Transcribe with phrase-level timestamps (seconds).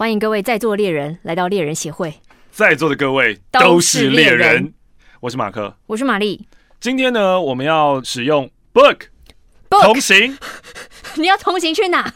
[0.00, 2.14] 欢迎各位在座猎人来到猎人协会，
[2.50, 4.74] 在座的各位都都是猎人是猎人，
[5.20, 5.76] 我是马克。
[5.88, 6.48] 我是玛丽。
[6.80, 8.96] 今天呢，我们要使用 book
[9.68, 10.38] Book 同行，
[11.20, 12.14] 你要同行去哪？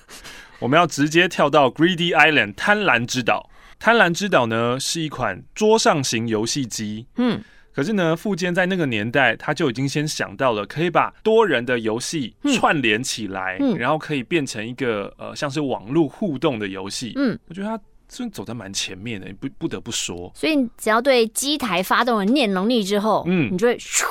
[0.60, 3.50] 我们要直接跳到 Greedy Island 贪婪之岛。
[3.78, 7.44] 贪婪之岛呢是一款桌上型游戏机，嗯，
[7.74, 12.54] 可是呢，富坚在那个年代他就已经先想到了可以把多人的游戏嗯。
[12.54, 13.76] 串联起来，嗯。
[13.76, 17.12] 然后可以变成一个呃像是网络互动的游戏。
[17.16, 20.30] 嗯，我觉得他真的走在蛮前面的，不不得不说。
[20.34, 23.52] 所以你只要对机台发动了念能力之后，嗯。
[23.52, 24.04] 你就会咻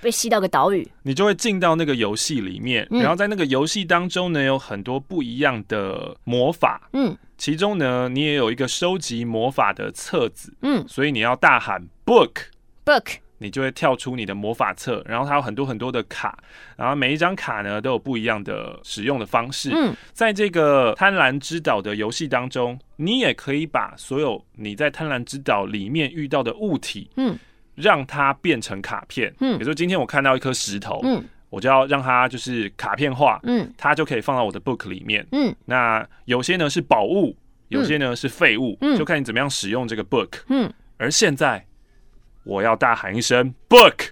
[0.00, 0.86] 被吸到个岛屿。
[1.02, 3.00] 你就会进到那个游戏里面，嗯。
[3.00, 7.16] 然后在那个游戏当中呢，有很多不一样的魔法，嗯。
[7.36, 10.86] 其中呢，你也有一个收集魔法的册子，嗯。
[10.86, 12.30] 所以你要大喊 book，
[12.88, 13.16] ，book。
[13.40, 16.36] 你就会跳出你的魔法册，然后它有很多很多的卡，
[16.76, 19.70] 然后每一张卡呢都有不一样的使用的方式。
[19.72, 19.94] 嗯。
[20.12, 27.38] 在这个贪婪之岛的游戏当中，你也可以把所有你在贪婪之岛里面遇到的物体，嗯。
[27.76, 29.32] 让它变成卡片。
[29.38, 29.52] 嗯。
[29.52, 31.22] 比如说今天我看到一颗石头，嗯。
[31.48, 33.72] 我就要让它就是卡片化，嗯。
[33.78, 35.24] 它就可以放到我的 book 里面。
[35.30, 35.54] 嗯。
[35.64, 37.36] 那有些呢是宝物，
[37.68, 38.98] 有些呢是废物，嗯。
[38.98, 40.40] 就看你怎么样使用这个 book。
[40.48, 41.64] 嗯，而现在，
[42.48, 44.08] 我要大喊一声 book，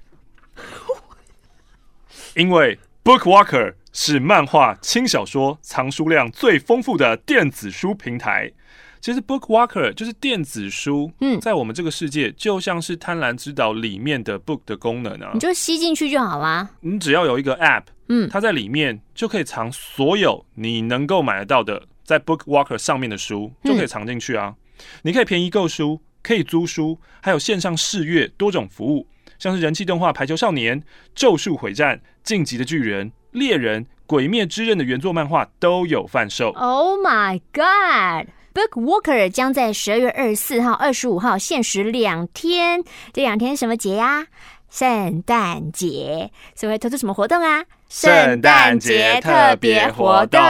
[2.36, 8.52] 因为 Bookwalker 是漫画、轻小说藏书量最丰富的电子书平台。
[9.00, 15.40] 其实 Bookwalker 就是电子书，嗯在我们这个世界就像是贪婪之岛里面的 book 的功能啊你。
[15.40, 16.68] 就吸进去就好啦。
[16.80, 24.56] 你只要有一个 app，嗯它在里面就可以藏所有你能够买得到的在 Bookwalker 上面的书，就可以藏进去啊。
[25.02, 29.06] 你可以便宜购书，可以租书，还有线上试阅多种服务，
[29.38, 30.80] 像是人气动画《排球少年》、
[31.14, 36.50] 《咒术回战》、《晋级的巨人》、《猎人》、《鬼灭之刃》的原作漫画都有贩售。
[36.54, 42.82] Oh my god！Bookwalker 将在十二月二十四号、二十五号限时两天，
[43.12, 44.26] 这两天什么节呀、
[44.68, 47.62] 圣诞节，所以会推出什么活动啊？
[47.88, 50.40] 圣诞节特别活动，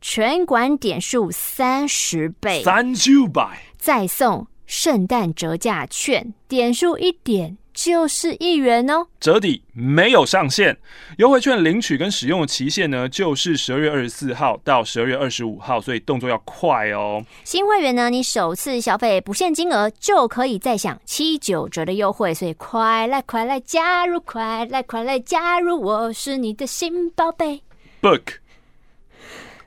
[0.00, 9.04] 全馆点数三十倍，三九百，再送圣诞折价券，点数一点就是一元哦。
[9.18, 10.78] 折抵没有上限，
[11.18, 17.20] 优惠券领取跟使用的期限呢，就是十二月二十四号到十二月二十五号，所以动作要快哦。
[17.42, 27.60] 新会员呢，你首次消费不限金额就可以再享七九折的优惠，所以快来快来加入，快来快来加入，我是你的新宝贝。
[28.00, 28.22] Book，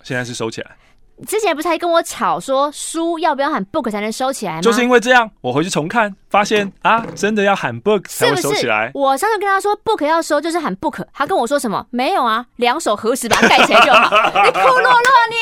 [0.02, 0.78] 现在是收起来，
[1.26, 4.62] 之前不是还跟我吵说书要不要喊 book 才能收起来吗？
[4.62, 8.92] 就是因为这样，我回去重看，发现啊，真的要喊 book 才会是不是收起来？。
[8.94, 11.86] 我上次跟他说 book 要收，就是喊 book，他跟我说什么？
[11.90, 14.10] 没有啊，两手合十把它盖起来就好。
[14.44, 14.92] 你库洛洛
[15.30, 15.36] 你，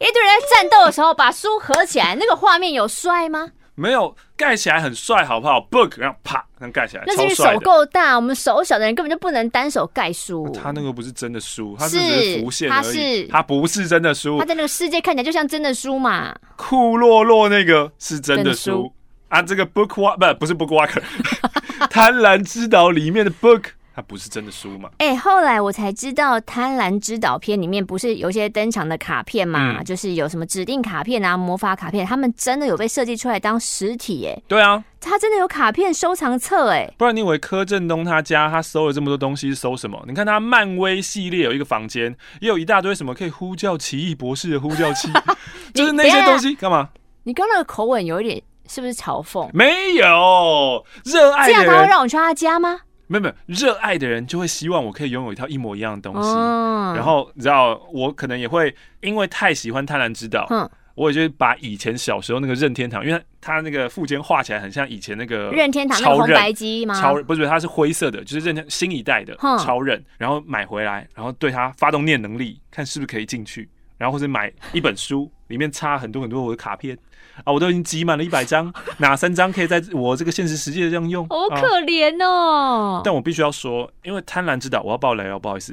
[0.06, 3.48] 一堆人在战斗的时候把书合起来，那个画面有帅吗？
[3.78, 7.44] 没有盖起来很帅，好不好？book，然后啪，这样盖起来，那是因为手。
[7.60, 10.50] 够大，我们手小的人根本就不能单手盖书。
[10.50, 14.44] 他那个不是真的书，他是是只是浮现它而已，是他不是真的书他。
[14.44, 16.34] 在那个世界看起来就像真的书嘛。
[16.56, 18.92] 库洛洛那个是真的书书
[19.28, 21.00] 啊，这个 book walk 不不是 book walker，
[21.88, 23.62] 贪婪之岛里面的 book，
[23.98, 24.88] 它不是真的书嘛？
[24.98, 40.00] 哎、后来我才知道，《贪婪之岛》片里面不是有一些登场的卡片嘛，嗯就是有什么指定卡片啊、魔法卡片，他们真的有被设计出来当实体，哎，对啊，他真的有卡片收藏册，哎，不然你以为柯震东他家他收了这么多东西是收什么？
[40.06, 45.10] 你看他漫威系列有一个房间，也有一大堆什么可以呼叫奇异博士的呼叫器，
[45.74, 46.90] 就是那些东西干嘛？
[47.24, 49.50] 你刚刚那个口吻有一点是不是嘲讽？
[49.52, 52.82] 没有热爱的这样他会人，让我去他家吗？
[53.08, 56.28] 没有没有热爱的人就会希望我可以拥有一套一模一样的东西。
[56.30, 66.98] 嗯然后你知道，我可能也会因为太喜欢《贪婪之岛》，嗯，我也就把以前小时候那个任天堂，因为它那个附件画起来很像以前那个任天堂那个白机吗？
[66.98, 73.68] 超不是，它是灰色的，就是任天新一代的哼超人，然后买回来，然后对它发动念能力，看是不是可以进去，
[73.98, 76.96] 然后或者买一本书，里面插很多很多我的卡片
[77.44, 81.26] 啊，我都已经集满了一百张， 哪三张可以在我这个现实世界这样用？
[81.28, 83.00] 好啊可怜哦。
[83.04, 85.72] 但我必须要说，因为贪婪之岛，我要爆雷哦，不好意思，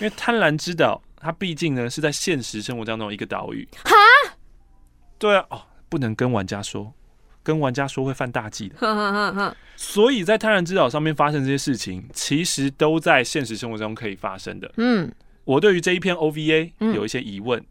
[0.00, 3.68] 因为贪婪之岛它毕竟呢是在现实生活当中一个岛屿。
[3.84, 3.94] 哈，
[5.18, 6.92] 对啊，哦，不能跟玩家说，
[7.42, 8.76] 跟玩家说会犯大忌的。
[9.76, 14.70] 所以在贪婪之岛上面发生这些事情，其实都在现实生活中可以发生的。
[14.76, 15.12] 嗯，
[15.44, 17.64] 我对于这一篇 OVA 嗯有一些疑问，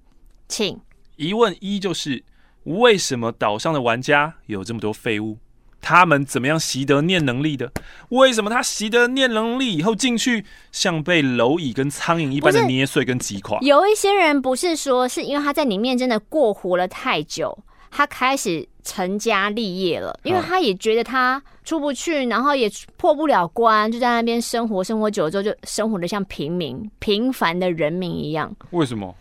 [0.48, 0.80] 请
[1.16, 2.22] 疑问一就是
[2.64, 5.38] 为什么岛上的玩家有这么多废物？
[5.82, 7.70] 他们怎么样习得念能力的？
[8.08, 13.60] 为什么他习得念能力以后进去，像被蝼蚁跟苍蝇一般的捏碎跟击垮？
[13.60, 17.58] 有一些人不是说是因为他在里面真的过活了太久，
[17.92, 28.56] 他开始成家立业了，因为嗯他也觉得他出不去，然后也破不了关，就在那边生活，生活久了之后就生活的像平民、平凡的人民一样。
[28.70, 29.14] 为什么？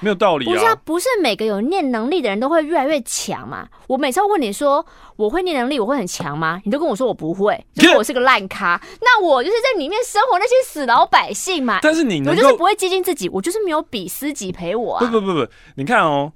[0.00, 0.76] 没有道理啊不是啊，啊！
[0.84, 3.68] 不是每个有念能力的人都会越来越强嘛。
[3.86, 4.84] 我每次问你说
[5.16, 6.60] 我会念能力，我会很强吗？
[6.64, 8.80] 你都跟我说我不会， 就是我是个烂咖。
[9.00, 11.78] 那我就是在里面生活那些死老百姓嘛。
[11.82, 15.04] 但是你我能够就是不会接近自己，我就是没有比斯己陪我啊。
[15.04, 15.46] 不不不不，
[15.76, 16.32] 你看哦，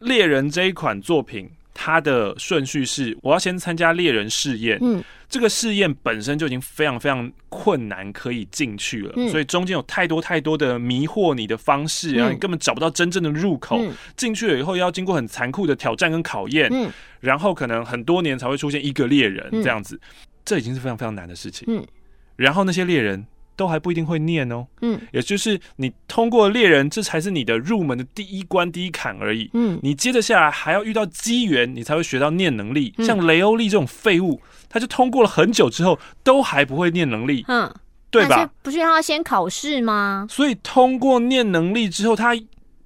[0.06, 5.02] 《猎人》这一款作品，它的顺序是我要先参加猎人试验，嗯。
[5.28, 9.30] 这个试验本身就已经非常非常困难，可以进去了，嗯。
[9.30, 13.78] 所以中间有太多太多的迷惑你的方式，然后你嗯根本找不到真正的入口。
[13.80, 13.94] 嗯。
[14.14, 16.90] 进去了以后，要经过很残酷的挑战跟考验，嗯。
[17.20, 19.62] 然后可能很多年才会出现一个猎人嗯。
[19.62, 19.98] 这样子，
[20.44, 21.64] 这已经是非常非常难的事情。
[21.68, 21.82] 嗯。
[22.36, 23.26] 然后那些猎人
[23.56, 29.50] 都还不一定会念哦，嗯也就是你通过猎人，这才是你的入门的第一关、第一坎而已。
[29.54, 32.94] 嗯，你接着下来还要遇到机缘，你才会学到念能力。
[32.98, 37.72] 嗯像雷欧利这种废物，他就通过了很久之后，都还不会念能力，嗯，
[38.10, 38.50] 对吧？
[38.62, 40.26] 不是让他先考试吗？
[40.30, 42.34] 所以通过念能力之后，他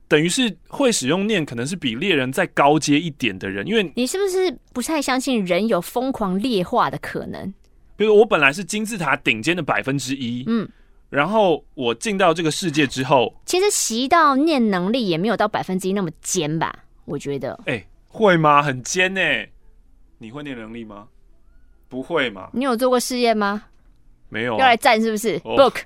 [0.08, 3.66] 等于是会使用念，可能是比猎人再高阶一点的人。
[3.66, 7.52] 因为你是不是不太相信人有疯狂劣化的可能？
[7.96, 10.68] 比如我本来是金字塔顶尖的百分之一，嗯，
[11.08, 16.74] 然后我进到这个世界之后，其实习到念能力也没有到百分之一那么尖吧？
[17.06, 18.62] 我觉得哎、会吗？
[18.62, 19.20] 很尖呢、
[20.18, 21.06] 你会念能力吗？
[21.88, 22.50] 不会嘛？
[22.52, 23.62] 你有做过试验吗？
[24.28, 24.76] 没有、啊要来。
[24.76, 25.82] 战是不是、哦 b o o k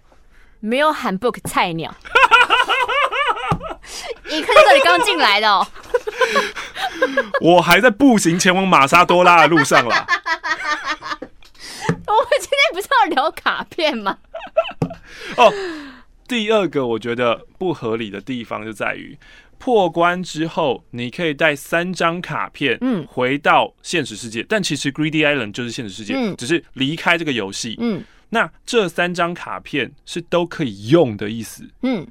[0.60, 1.94] 没有喊 book 菜鸟，
[4.28, 5.66] 一看就知道你刚进来的哦。
[7.40, 10.06] 我还在步行前往玛莎多拉的路上啦。
[12.16, 14.18] 我们今天不是要聊卡片吗？
[15.36, 15.52] 哦，
[16.26, 19.18] 第二个我觉得不合理的地方就在于，
[19.58, 24.44] 破关之后你可以带三张卡片，嗯回到现实世界。
[24.48, 27.76] 但其实 Greedy Island 就是现实世界，嗯只是离开这个游戏。
[27.78, 28.02] 嗯
[28.32, 31.68] 那这三张卡片是都可以用的意思。
[31.82, 32.06] 嗯，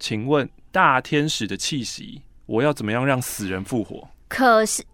[0.00, 4.08] 请问大天使的气息，我要怎么样让死人复活？
[4.26, 4.84] 可是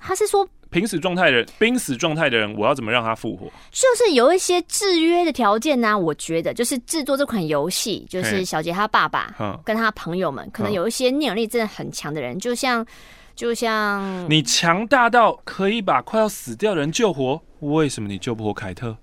[0.00, 3.46] 他是说，濒死状态的人，濒死状态的人，我要怎么让他复活？
[3.72, 12.86] 就是有一些制约的条件呢、我觉得就是制作这款游戏，就是小杰他爸爸嗯，跟他朋友们，可能嗯有一些念力真的很强的人，就像
[13.34, 18.96] 就像你强大到可以把快要死掉的人救活，为什么你救不活凯特？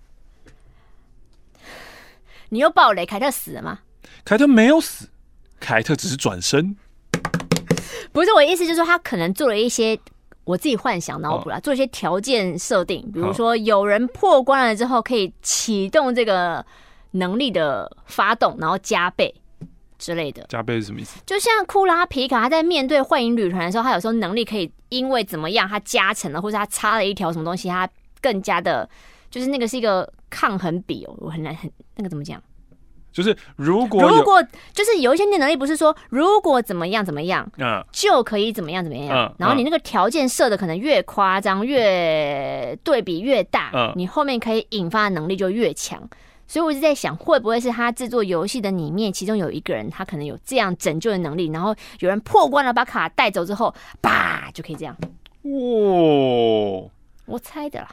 [2.49, 3.79] 你又爆雷，凯特死了吗？
[4.23, 5.09] 凯特没有死，
[5.59, 6.77] 凯特只是转身。
[8.13, 9.99] 不是我的意思，就是说他可能做了一些
[10.47, 16.65] 我自己幻想脑哦补啦，做一些条件设定，比如说有人破关了之后可以启动这个
[17.11, 19.35] 能力的发动，然后加倍
[19.99, 20.45] 之类的。
[20.47, 21.19] 加倍是什么意思？
[21.25, 27.89] 就像库拉皮卡，他在面对幻影旅团的时候，他有时候能力可以因为怎么样，他加成了，或者他插了一条什么东西，他
[28.21, 28.89] 更加的，
[29.29, 32.41] 就是那个是一个抗衡比哦，我很难很那个怎么讲？
[33.11, 34.43] 就是如果如果
[34.73, 46.07] 就是有一些念能力，不是说如果怎么样怎么样，嗯就可以怎么样怎么样，嗯然后你那个条件设的可能越夸张，越对比越大，嗯你后面可以引发的能力就越强。
[46.49, 54.95] 所以我一直在想，会不会是他制作游戏的里面，其中有一个人，他可能有这样拯救的能力，然后有人破关了，把卡带走之后，叭就可以这样。
[55.41, 55.51] 哇，
[57.25, 57.89] 我猜的啦。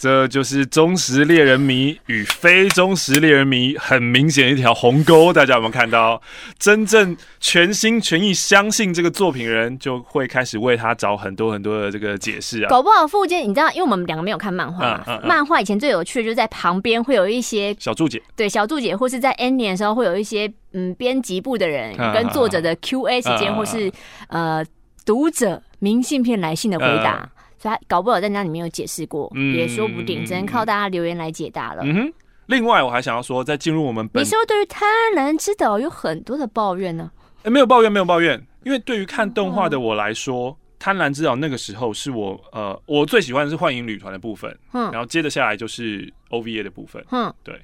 [0.00, 5.30] 这就是忠实猎人迷与非忠实猎人迷很明显的一条鸿沟。
[5.30, 6.22] 大家有没有看到？
[6.58, 12.70] 真正全心全意相信这个作品的人，就会开始为他找很多很多的这个解释啊。
[12.70, 23.92] 搞不好附件，你知道，因为我们两个没有看漫画嘛，嗯嗯嗯漫画以前最有趣的就是在旁边会有一些小注解，对小注解，或是在 ending 的时候会有一些嗯编辑部的人嗯跟作者的时间，嗯或是
[24.28, 24.64] 呃
[25.04, 27.28] 读者明信片来信的回答，
[27.60, 31.82] 所以他搞不好在那里面有解释过，嗯也说不定，只能靠大家留言来解答了。
[31.84, 32.12] 嗯哼。
[32.46, 37.08] 另外，我还想要说，在进入我们本你是不是对于贪婪之岛有很多的抱怨呢？
[37.44, 47.04] 欸、没有抱怨，没有抱怨，因为对于看动画的我来说，贪婪之岛》那个时候是我呃我最喜欢的是幻影旅团的部分，嗯然后接着下来就是 OVA 的部分。
[47.12, 47.54] 嗯，对，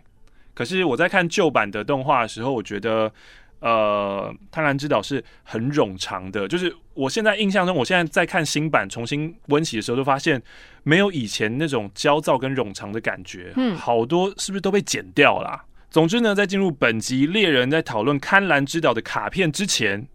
[0.55, 3.11] 可是我在看旧版的动画的时候，我觉得
[3.61, 10.41] 呃《贪婪之岛》是很冗长的，就是我现在印象中，我现在在看新版重新温习的时候，就发现
[10.83, 15.65] 没有以前那种焦躁跟冗长的感觉，嗯好多是不是都被剪掉啦？
[15.91, 20.07] 总之呢，在进入本集猎人在讨论贪婪之岛的卡片之前，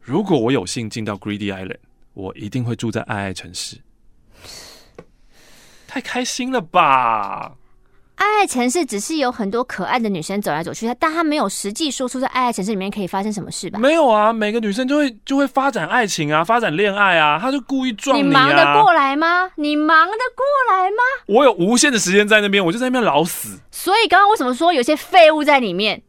[0.00, 1.78] 如果我有幸进到 Greedy Island，
[2.14, 3.76] 我一定会住在爱爱城市。
[5.86, 7.56] 太开心了吧？
[8.16, 13.78] 爱爱城市只是有很多可爱的女生走来走去，但她没有实际说出在爱爱城市里面可以发生什么事吧？
[13.78, 18.82] 没有啊，每个女生就会就会发展爱情啊，发展恋爱啊，她就故意撞你你忙得啊。
[18.82, 19.50] 过来吗？
[19.56, 21.02] 你忙得过来吗？
[21.26, 23.58] 我有无限的时间在那边，我就在那边老死。
[23.70, 26.00] 所以刚刚为什么说有些废物在里面，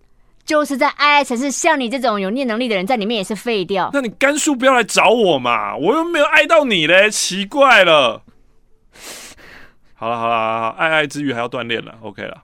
[0.46, 3.90] 就是在爱爱城市，像你这种有念能力的人在里面也是废掉。
[3.92, 8.22] 那你甘肃不要来找我嘛，我又没有爱到你嘞，奇怪了。
[10.00, 12.44] 好了好了，爱爱之余还要锻炼了，OK 了。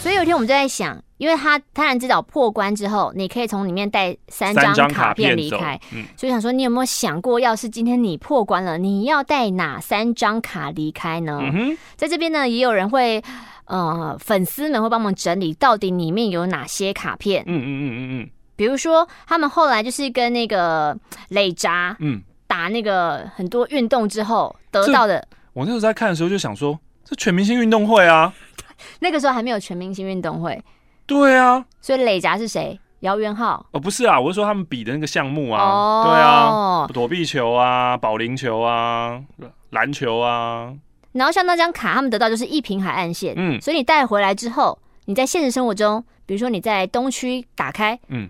[0.00, 11.38] 所以有一天我们就在想，因为他贪婪之岛破关之后，你可以从里面带三三张卡片离开，，嗯，所以想说，你有没有想过，要是今天你破关了，你要带哪三张卡离开呢？
[11.42, 13.22] 嗯，在这边呢，也有人会，
[13.64, 17.42] 呃，粉丝们会帮忙整理到底里面有哪些卡片。
[17.46, 18.30] 嗯嗯嗯嗯嗯。
[18.54, 20.96] 比如说，他们后来就是跟那个
[21.28, 28.32] 磊扎嗯，打那个很多运动之后得到的，我那时候在看的时候就想说，这全明星运动会啊，
[29.00, 30.58] 那个时候还没有全明星运动会，
[31.06, 32.78] 对啊，所以磊夹是谁？
[33.00, 33.64] 姚元浩。
[33.72, 39.22] 哦不是啊，我是说他们比的那个项目啊，哦对啊，躲避球啊，保龄球啊，
[39.70, 40.74] 篮球啊，
[41.12, 48.28] 然后像那张卡，他们得到就是一平海岸线，嗯所以你带回来之后，你在现实生活中，比如说你在东区打开，嗯，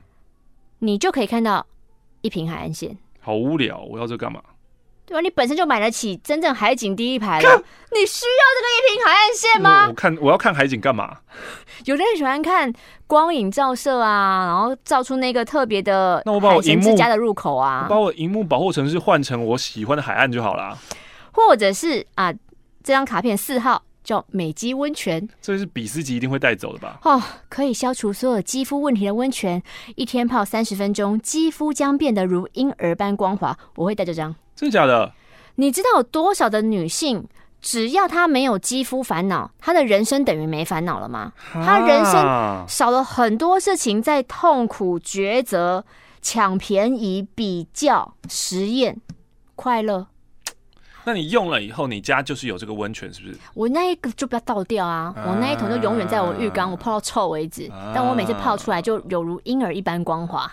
[0.80, 1.64] 你就可以看到
[2.20, 2.98] 一平海岸线。
[3.20, 4.40] 好无聊，我要这干嘛？
[5.06, 5.20] 对吧？
[5.20, 7.48] 你本身就买得起真正海景第一排了，
[7.92, 9.94] 你需要这个一平海岸线吗我我？
[9.94, 11.18] 看我要看海景干嘛？
[11.86, 12.72] 有的人喜欢看
[13.06, 20.76] 光影照射啊，然后照出那个特别的那我把我海神荧幕之家的入口啊把，我荧幕保护城市换成我喜欢的海岸就好啦。
[21.32, 22.32] 或者是啊，
[22.82, 26.98] 这张卡片四号叫美肌温泉这是比斯吉一定会带走的吧？
[27.04, 29.62] 哦，可以消除所有肌肤问题的温泉，
[29.94, 33.56] 一天泡三十分钟，肌肤将变得如婴儿般光滑。
[33.76, 34.34] 我会带这张。
[34.56, 35.12] 真的假的？
[35.56, 37.28] 你知道有多少的女性，
[37.60, 41.32] 只要她没有肌肤烦恼，她的人生等于没烦恼了吗？
[41.52, 45.84] 她人生啊少了很多事情在痛苦抉择、
[46.20, 49.00] 抢便宜、比较、实验、
[49.54, 50.08] 快乐。
[51.04, 53.38] 那你用了以后，你家就是有这个温泉，是不是？
[53.54, 55.14] 我那一个就不要倒掉啊！
[55.16, 57.70] 啊我那一桶就永远在我浴缸，我泡到臭为止。
[57.70, 60.50] 啊但我每次泡出来就有如婴儿一般光滑。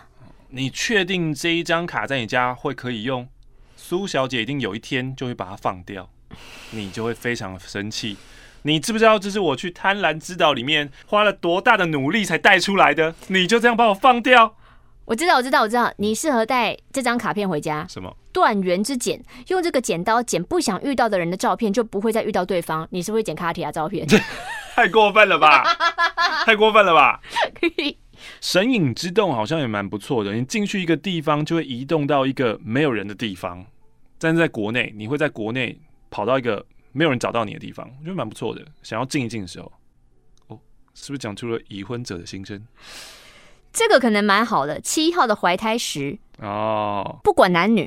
[0.49, 3.27] 你确定这一张卡在你家会可以用？
[3.85, 6.09] 苏小姐一定有一天就会把它放掉，
[6.71, 8.15] 你就会非常生气。
[8.61, 13.13] 你知不知道这是我去贪婪之岛里面花了多大的努力才带出来的？
[13.27, 14.55] 你就这样把我放掉？
[15.03, 18.15] 我知道，我知道，我知道，你适合带这张卡片回家，什么？
[18.31, 22.87] 断缘之剪，用这个剪刀剪不想遇到的人的照片，就不会再遇到对方。
[22.91, 24.07] 你是不是剪卡提亚照片？
[24.73, 25.61] 太过分了吧！
[26.45, 27.19] 太过分了吧！
[28.39, 33.65] 神隐之洞好像也蛮不错的，你进去一个地方就会移动到一个没有人的地方，
[34.23, 35.77] 但是在国内你会在国内
[36.09, 38.65] 跑到一个没有人找到你的地方，我觉得蛮不错的。
[38.81, 39.69] 想要静一静的时候，
[40.47, 40.57] 哦，
[40.93, 42.65] 是不是讲出了已婚者的心声？
[43.73, 44.79] 这个可能蛮好的。
[44.79, 47.83] 七号的怀胎石，哦，不管男女，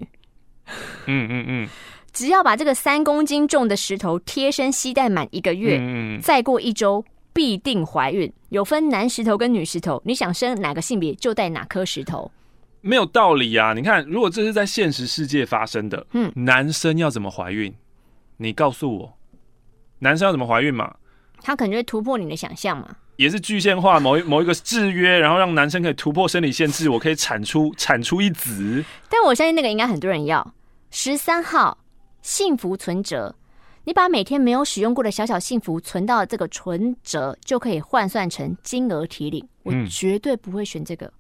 [1.07, 1.69] 嗯嗯嗯，
[2.13, 7.03] 只要把这个三公斤重的石头贴身携带满一个月，嗯嗯嗯再过一周
[7.33, 8.31] 必定怀孕。
[8.49, 12.31] 有分男石头跟女石头，你想生哪个性别就带哪颗石头。
[12.87, 13.73] 没有道理啊！
[13.75, 17.75] 你看，如果这是在现实世界发生的，嗯男生要怎么怀孕？
[18.37, 19.19] 你告诉我，
[19.99, 20.95] 男生要怎么怀孕嘛？
[21.43, 22.97] 他可能就会突破你的想象嘛。
[23.17, 28.85] 也是具象化某一某一个制约，然后让男生可以突破生理限制，我可以产出产出一子。
[29.09, 30.55] 但我相信那个应该很多人要。
[30.91, 31.79] 十三号
[32.21, 33.35] 幸福存折，
[33.85, 39.49] 你把每天没有使用过的小小幸福存到这个存折，就可以换算成金额提领。
[39.63, 41.11] 我嗯绝对不会选这个，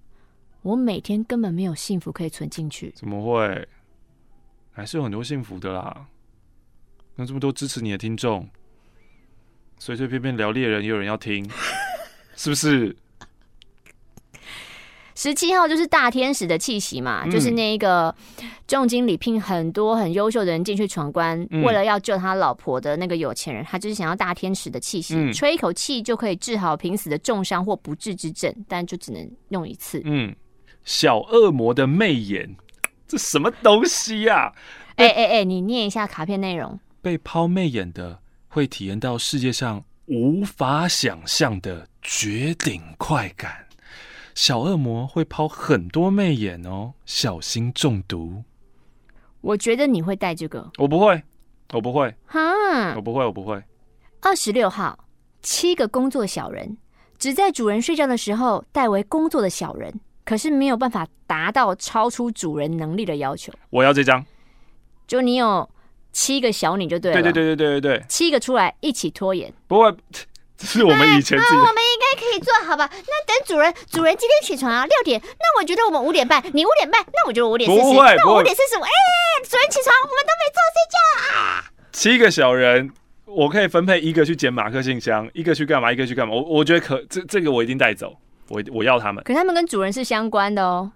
[0.67, 2.93] 我每天根本没有幸福可以存进去。
[2.97, 3.69] 怎么会？
[4.73, 6.07] 还是有很多幸福的啦。
[7.15, 8.49] 那这么多支持你的听众，
[9.79, 11.49] 随随便便聊猎人也有人要听，
[12.35, 12.97] 是不是？
[15.15, 18.13] 十七号就是大天使的气息嘛，嗯就是那一个
[18.67, 30.03] 重金礼聘很多很优秀的人进去闯关，嗯为了要救他老婆的那个有钱人，他就是想要大天使的气息，嗯吹一口气就可以治好濒死的重伤或不治之症，但就只能用一次。
[30.05, 30.35] 嗯，
[30.87, 32.57] 小恶魔的媚眼，
[33.09, 34.55] 这什么东西呀、
[34.95, 36.79] 哎哎哎，你念一下卡片内容。
[37.03, 43.67] 被抛媚眼的会体验到世界上无法想象的绝顶快感。
[44.37, 48.45] 小恶魔会抛很多媚眼哦，小心中毒。
[49.41, 51.21] 我觉得你会带这个，我不会，
[51.73, 53.03] 我不会，哈我。
[53.03, 53.61] 不会，我不会。
[54.21, 55.07] 二十六号，
[55.43, 56.79] 七个工作小人
[57.19, 63.51] 只在主人睡觉的时候代为工作的小人，可是没有办法达到超出主人能力的要求。
[63.71, 64.23] 我要这张。
[65.07, 65.67] 就你有
[66.13, 69.51] 七个小你就对了，对对对对对对对，七个出来一起拖延。
[69.69, 69.97] 不过
[70.59, 72.91] 这是我们以前自己的那我们应该可以做好吧？
[72.91, 78.91] 那等主人，主人今天起床啊，六点，那我觉得我们五点半，你五点半，那我觉得五点四十，那我五点四十五，哎，
[79.45, 81.71] 主人起床，我们都没做睡觉啊。
[81.93, 82.91] 七个小人，
[83.27, 86.35] 我可以分配一个去捡马克信箱，一个去干嘛，一个去干嘛。
[86.35, 88.17] 我我觉得可这这个我一定带走，
[88.49, 89.23] 我我要他们。
[89.25, 90.93] 可是他们跟主人是相关的哦，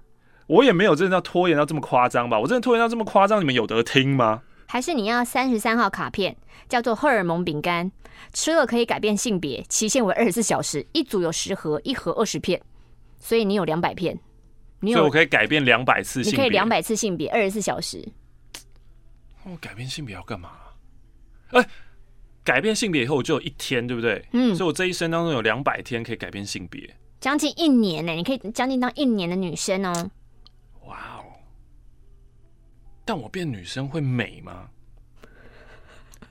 [0.46, 2.38] 我也没有真的要拖延到这么夸张吧？
[2.38, 4.42] 我真的拖延到这么夸张，你们有得听吗？
[4.66, 6.36] 还是你要三十三号卡片，
[6.68, 7.90] 叫做荷尔蒙饼干，
[8.32, 12.62] 吃了可以改变性别，期限为二十四小时，一组有十盒，一盒二十片，
[13.18, 14.18] 所以你有两百片，
[14.78, 16.32] 你有所以我可以改变两百次性别。
[16.32, 18.06] 你可以两百次性别，二十四小时。
[19.42, 20.50] 我改变性别要干嘛？
[21.50, 21.66] 哎、
[22.44, 24.24] 改变性别以后我就有一天，对不对？
[24.32, 26.94] 嗯所以我这一生当中有两百天可以改变性别。
[27.20, 30.10] 将近一年呢，你可以将近当一年的女生哦。
[30.86, 31.24] 哇哦！
[33.04, 34.68] 但我变女生会美吗？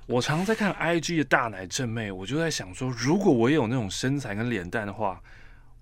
[0.07, 5.21] 我常在看 IG 的大奶正妹，我就在想说，如果我也有那种身材跟脸蛋的话，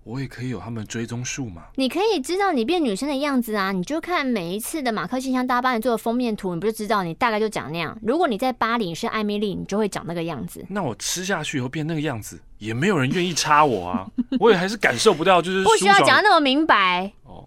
[0.08, 1.64] 我也可以有他们追踪数嘛？
[1.74, 7.94] 你可以知道你变女生的样子啊，你就看每一次的马克信箱大家帮你做的封面图，你不就知道你大概就长那样。
[8.02, 10.64] 如果你在巴黎是艾米丽，你就会长那个样子。
[10.70, 14.10] 那我吃下去以后变那个样子，也没有人愿意插我啊！
[14.40, 17.12] 我也还是感受不到，就是 不需要讲得那么明白。
[17.24, 17.46] 哦。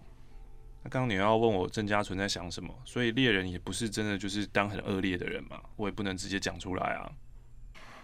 [0.83, 7.09] 那刚刚你要问我郑家纯在想什么，所以猎人也不是真的就是当很恶劣的人嘛，我也不能直接讲出来啊。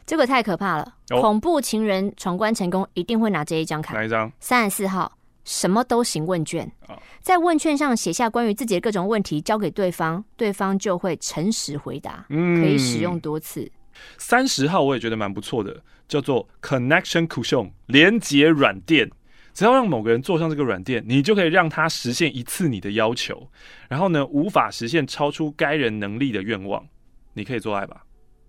[0.07, 0.95] 这个太可怕了！
[1.11, 3.93] 哦恐怖情人闯关成功，一定会拿这一张卡。
[3.93, 4.31] 哪一张？
[4.39, 5.11] 三十四号，
[5.43, 13.69] 什么都行问卷哦，在问卷上写下关于自己的各种问题，交给对方，对方就会诚实回答，嗯可以使用多次。
[14.17, 19.11] 三十号我也觉得蛮不错的，叫做 Connection Cushion 连接软垫。
[19.53, 23.49] 只要让某个人坐上这个软垫，你就可以让他实现一次你的要求，
[23.89, 26.87] 然后呢，无法实现超出该人能力的愿望。
[27.33, 28.03] 你可以做爱吧？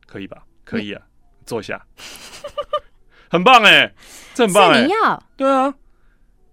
[0.06, 0.44] 可以吧？
[0.64, 1.00] 可以啊，
[1.48, 1.84] 坐下，
[3.28, 3.92] 很棒哎，
[4.34, 5.74] 这很棒哎是你，要对啊，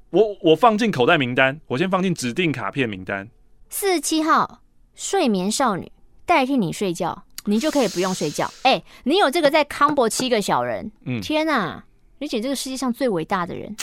[0.10, 3.30] 我我放进口袋名单，我先放进指定卡片名单。
[3.70, 4.62] 四十七号
[4.96, 5.92] 睡眠少女
[6.26, 8.50] 代替你睡觉，你就可以不用睡觉。
[8.64, 11.84] 哎、你有这个在 combo 七个小人，嗯天哪、
[12.20, 13.76] 你姐这个世界上最伟大的人。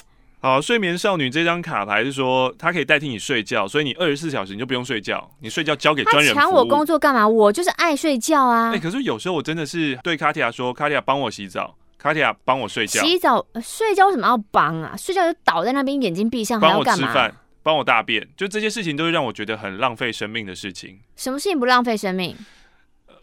[0.45, 6.35] 好，睡眠少女这张卡牌是说它可以代替你睡觉，所以你二十四小时你就不用睡觉，你睡觉交给专人。
[6.35, 7.27] 抢我工作干嘛？
[7.29, 8.79] 我就是爱睡觉啊哎、。
[8.81, 14.97] 可是有时候我真的是对卡提亚说：“卡提亚帮我洗澡，卡提亚帮我睡觉，洗澡、呃睡觉为什么要帮啊？
[14.97, 17.07] 睡觉就倒在那边，眼睛闭上，还帮要干嘛？
[17.07, 20.99] 我吃饭，帮我大便。”就这些事情都是让我觉得很浪费生命的事情。
[21.15, 22.37] 什么事情不浪费生命？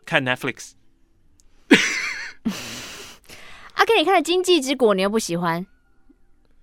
[0.06, 0.72] 看 Netflix，
[3.76, 5.68] 啊，给你看的《经济之果》，你又不喜欢，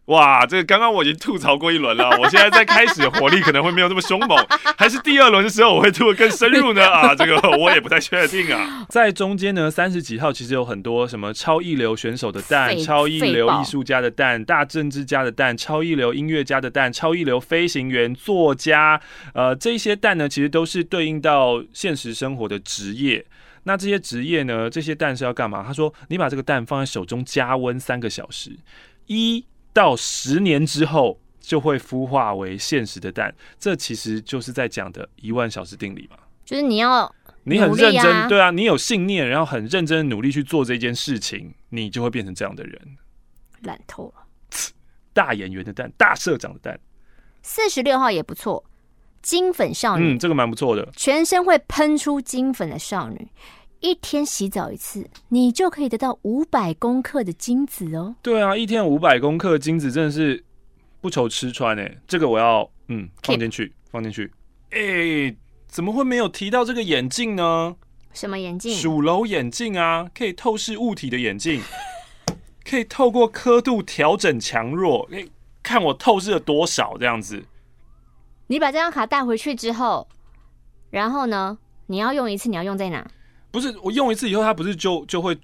[0.07, 4.38] 哇，这个刚刚我已经吐槽过一轮了，我现在在开始火力可能会没有那么凶猛，
[4.77, 6.88] 还是第二轮的时候我会吐得更深入呢？
[6.88, 8.87] 啊，这个我也不太确定啊。
[8.90, 19.01] 在中间呢，三十几号其实有很多什么超一流选手的蛋、超一流艺术家的蛋、大政治家的蛋、超一流音乐家的蛋、超一流飞行员、作家，
[19.35, 23.27] 呃，这些蛋呢，其实都是对应到现实生活的职业。
[23.64, 24.71] 那这些职业呢？
[24.71, 25.64] 这些蛋是要干嘛？
[25.66, 28.53] 他说：“你把这个蛋放在手中加温三个小时，
[29.07, 29.45] 一
[29.76, 33.34] 到十年之后就会孵化为现实的蛋。
[33.58, 36.16] 这其实就是在讲的一万小时定理嘛。
[36.46, 42.96] 就是你要你很认真，啊对啊，你有信念，然后很认真的努力去做这件事情，你就会变成这样的人。
[43.64, 44.24] 懒透了。
[45.12, 46.80] 大演员的蛋，大社长的蛋，
[47.42, 48.64] 四十六号也不错，
[49.20, 50.88] 金粉少女，嗯，这个蛮不错的。
[50.96, 53.28] 全身会喷出金粉的少女，
[53.87, 58.16] 一天洗澡一次，你就可以得到五百公克的精子哦。
[58.20, 60.42] 对啊，一天五百公克的精子真的是
[61.01, 64.33] 不愁吃穿哎、这个我要嗯放进去，放进去。
[64.70, 65.33] 哎、
[65.68, 67.77] 怎么会没有提到这个眼镜呢？
[68.12, 68.75] 什么眼镜？
[68.75, 71.62] 鼠楼眼镜啊，可以透视物体的眼镜，
[72.68, 75.31] 可以透过刻度调整强弱，可以
[75.62, 77.44] 看我透视了多少这样子。
[78.49, 80.09] 你把这张卡带回去之后，
[80.90, 83.09] 然后呢，你要用一次，你要用在哪？
[83.57, 85.35] 不是我用一次以后，它不是就就会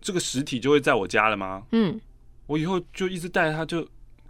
[0.00, 1.64] 这个实体就会在我家了吗？
[1.72, 2.00] 嗯，
[2.46, 3.84] 我以后就一直带着它，就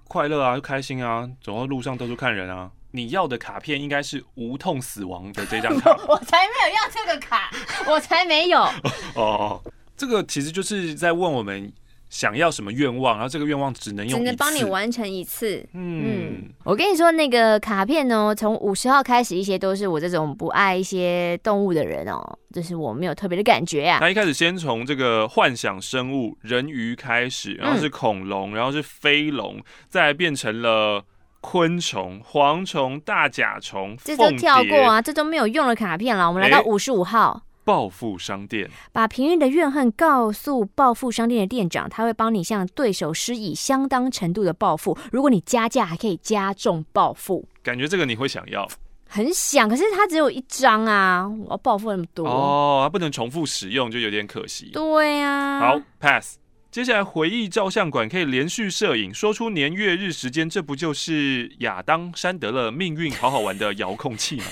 [0.09, 2.71] 快乐啊，就开心啊，走到路上到处看人啊。
[2.93, 7.51] 你要的卡片应该是无痛死亡的这张卡 我才没有要这个卡，
[7.87, 8.67] 我才没有。
[9.15, 9.63] 哦。
[9.97, 11.73] 这个其实就是在问我们
[12.15, 14.63] 想要什么愿望，然后这个愿望只能用只能帮你。
[14.63, 15.67] 完成一次。
[15.73, 23.99] 嗯，我跟你说，那个卡片哦，从五十号开始，一些都是我这种不爱一些动物的人哦，就是我没有特别的感觉啊。
[24.01, 31.05] 那一开始先从这个幻想生物人鱼开始，然后嗯是恐龙，然后是飞龙，再来变成了
[31.41, 36.27] 昆虫、蝗虫、大甲虫、这都、跳过啊，这都没有用的卡片了。
[36.27, 38.71] 我们来到哎五十五号，报复商店。
[38.93, 44.97] 把平日的怨恨告诉报复商店的店长，他会帮你向对手施以相当程度的报复。
[45.11, 47.49] 如果你加价，还可以加重报复。
[47.63, 48.69] 感觉这个你会想要
[49.09, 52.27] 很想，可是它只有一张啊，我要报复那么多。
[52.27, 54.71] 哦，它不能重复使用，就有点可惜。
[54.73, 56.37] 对啊，好，pass。
[56.71, 64.45] 接下来回忆照相馆可以连续摄影，说出年月日时间，这不就是亚当·山德勒命运好好玩的遥控器吗？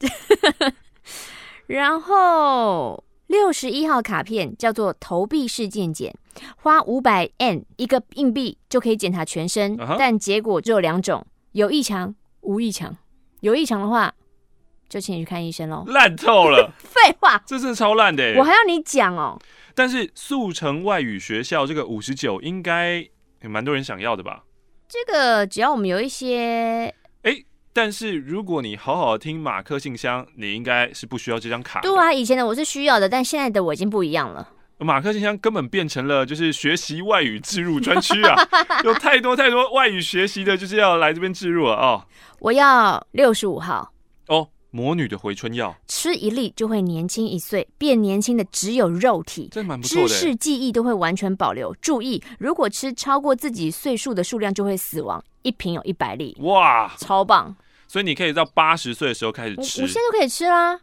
[1.66, 6.14] 然后六十一号卡片叫做投币式健检，
[6.56, 12.96] 花五百 N 一个硬币就可以检查全身但结果只有两种，有异常，无异常。
[13.40, 14.12] 有异常的话，
[14.88, 15.84] 就请你去看医生喽。
[15.88, 18.44] 烂透了， 废话，这真的超烂的我。
[18.44, 19.38] 还要你讲哦。
[19.74, 22.98] 但是速成外语学校这个五十九应该
[23.42, 24.44] 也蛮多人想要的吧？
[24.86, 26.94] 这个只要我们有一些，
[27.74, 31.80] 但是如果你好好听马克信箱，你应该是不需要这张卡。
[31.80, 34.48] 对啊，以前的我是需要的，但现在的我已经不一样了。
[34.78, 38.36] 马克信箱根本变成了就是学习外语置入专区啊，
[38.84, 42.04] 有太多太多外语学习的，就是要来这边置入了哦。
[42.40, 43.92] 我要六十五号，
[44.26, 49.48] 哦，魔女的回春药，吃一粒就会年轻一岁，变年轻的只有肉体。
[49.52, 50.08] 这蛮不错的。
[50.08, 51.74] 知识、记忆都会完全保留。
[51.80, 55.22] 注意，如果吃超过自己岁数的数量，就会死亡。
[55.42, 57.54] 一瓶有一百粒，哇，超棒！
[57.92, 60.80] 所以你可以到八十岁的时候开始吃我吃现，在就可以吃啦，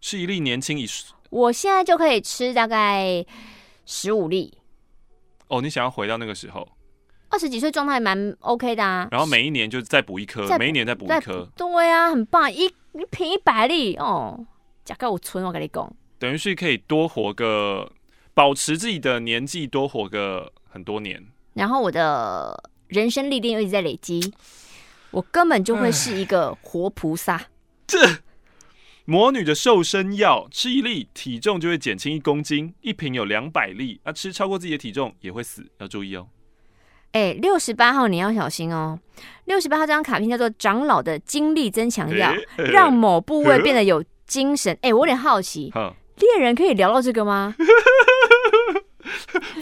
[0.00, 0.86] 是一粒年轻一
[1.30, 3.26] 我现在就可以吃大概
[3.84, 4.56] 十五粒。
[5.48, 6.68] 哦，你想要回到那个时候，
[7.30, 9.08] 二十几岁状态蛮 OK 的啊。
[9.10, 14.46] 然后每一年就再补一颗每一年再补一颗，对啊，很棒，一一瓶一百粒哦，
[14.84, 15.92] 假够我存，我跟你讲。
[16.20, 17.90] 等于是可以多活个，
[18.34, 21.26] 保持自己的年纪多活个很多年。
[21.54, 24.32] 然后我的人生历练又一直在累积，
[25.10, 27.40] 我根本就会是一个活菩萨。
[27.86, 27.98] 这
[29.04, 36.26] 魔女的瘦身药，吃一粒体重就会减轻一公斤，一瓶有两百粒，啊，吃超过自己的体重也会死，要注意哦。
[37.12, 38.98] 哎，六十八号你要小心哦。
[39.44, 44.76] 六十八号这张卡片叫做长老的精力增强药，诶让某部位变得有精神。
[44.82, 47.54] 哎，我有点好奇，哈，猎人可以聊到这个吗？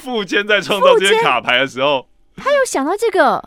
[0.01, 3.47] 富坚在创造这些卡牌的时候，他有想到这个，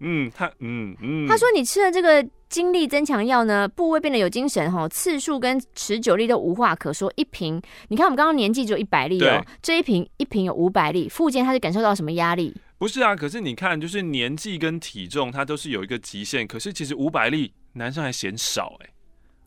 [0.00, 7.12] 嗯，他，嗯嗯，他说你吃了这个精力增强药呢，部位变得有精神哈，次数跟持久力都无话可说。
[7.16, 12.54] 一瓶，你看我们刚刚年纪只有一百粒哦，这一瓶一瓶有五百粒，附件他是感受到什么压力？
[12.78, 16.46] 不是啊，可是你看，就是年纪跟体重，它都是有一个极限。
[16.46, 18.90] 可是其实五百粒男生还嫌少哎、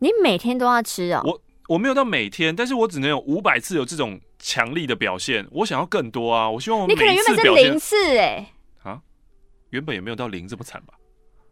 [0.00, 1.22] 你每天都要吃哦。
[1.24, 5.46] 我我没有到每天，但是我只能有五百次有这种强力的表现。
[5.52, 6.50] 我想要更多啊！
[6.50, 8.52] 我希望我你可能原本是零次哎，
[9.70, 10.94] 原本也没有到零这么惨吧？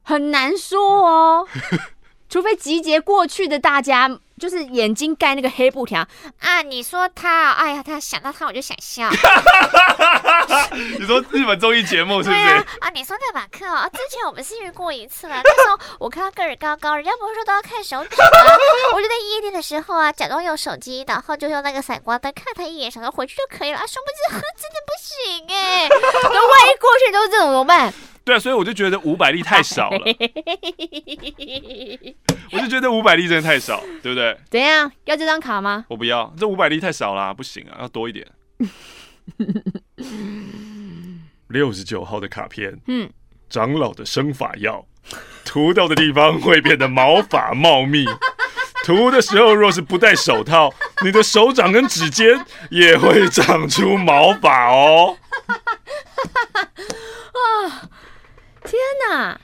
[0.02, 1.48] 很难说哦。
[2.28, 6.06] 除非集结过去的大家，就是眼睛盖那个黑布条
[6.40, 6.62] 啊！
[6.62, 9.10] 你说他，哎呀，他想到他我就想笑。
[10.98, 15.40] 你说日本综艺节目是不对啊是？，啊，你说那马克啊，之前我们是遇过一次了。
[15.42, 18.26] 那时候我看他个儿高高，人家不是说都要看手指吗？
[18.94, 23.78] 我就在夜店的时候啊，假装用手机，然后就用那个闪光灯看他一眼，想说回去就可以了。
[23.78, 27.92] 啊，殊不知呵真的不行哎、那万一过去都是这种怎么办？
[28.24, 29.98] 对啊，所以我就觉得五百粒太少了，
[32.52, 34.36] 我就觉得五百粒真的太少，对不对？
[34.50, 34.90] 怎样？
[35.04, 35.84] 要这张卡吗？
[35.88, 38.26] 我不要，这五百粒太少啦，不行啊，要多一点。
[41.48, 43.10] 六十九号的卡片，嗯，
[43.48, 44.86] 长老的生发药，
[45.44, 48.04] 涂到的地方会变得毛发茂密。
[48.84, 50.72] 涂的时候若是不戴手套，
[51.04, 55.16] 你的手掌跟指尖也会长出毛发哦。
[58.64, 58.80] 天
[59.10, 59.38] 哪！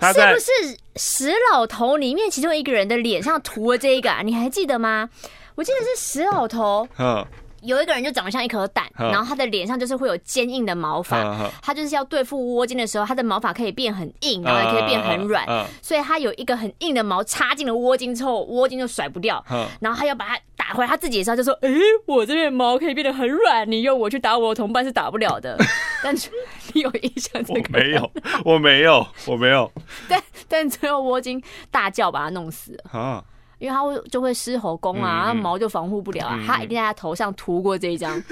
[0.00, 4.22] 是不是石老头里面其中一个人的脸上涂了这一个、啊？
[4.22, 5.08] 你还记得吗？
[5.54, 7.24] 我记得是石老头 嗯
[7.64, 11.22] 有一个人就长得像一颗蛋，嗯然后他的脸上就是会有坚硬的毛发。
[11.22, 19.42] 嗯他就是要对付窝精的时候，他的毛发可以变很硬，然后也可以变很软，嗯所以他有一个很硬的毛插进了窝精之后，窝精就甩不掉。
[19.50, 21.70] 嗯然后他要把它打回来他自己的时候，就说：“诶，
[22.06, 25.56] 我这边的毛可以变得很软，你用我去打我的同伴是打不了的。
[26.02, 26.30] ”但是
[26.72, 27.68] 你有印象这我个？
[27.70, 28.10] 没有，
[28.44, 29.70] 我没有，我没有
[30.08, 32.98] 但但最后窝精大叫把他弄死了。
[32.98, 33.24] 啊。
[33.64, 38.22] 因为它会就会狮吼功啊，嗯嗯他毛就防护不了啊，它嗯他一定在他头上涂过这一张。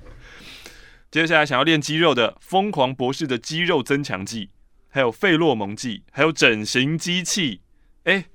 [1.10, 4.50] 接下来想要练肌肉的，疯狂博士的肌肉增强剂，
[4.90, 7.62] 还有费洛蒙剂，还有整形机器。
[8.04, 8.26] 哎，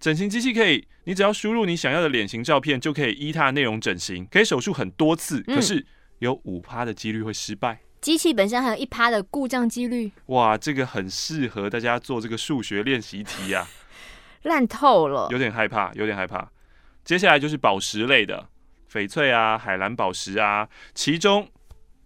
[0.00, 5.86] 整形机器可以，你只要输入你想要的脸型照片，就可以依它的内容整形，可以手术很多次，嗯可是
[6.18, 7.78] 有五趴的几率会失败。
[8.00, 13.66] 机器本身还有一趴的故障几率，哇，这个很适合大家做这个数学练习题啊，
[14.42, 15.28] 烂透了。
[15.30, 16.50] 有点害怕，有点害怕。
[17.04, 18.48] 接下来就是宝石类的，
[18.92, 21.48] 翡翠啊、海蓝宝石啊，其中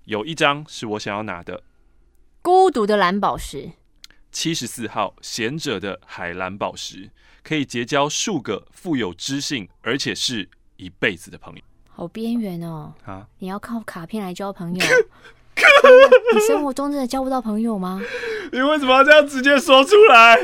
[0.05, 1.63] 有一张是我想要拿的，
[2.41, 3.73] 孤独的蓝宝石，
[4.31, 7.11] 七十四号贤者的海蓝宝石，
[7.43, 12.95] 可以结交数个富有知性而且是一辈子的朋友好边缘哦。
[13.05, 13.27] 啊！
[13.39, 14.81] 你要靠卡片来交朋友？
[16.35, 18.01] 你生活中真的交不到朋友吗？
[18.53, 20.43] 你为什么要这样直接说出来？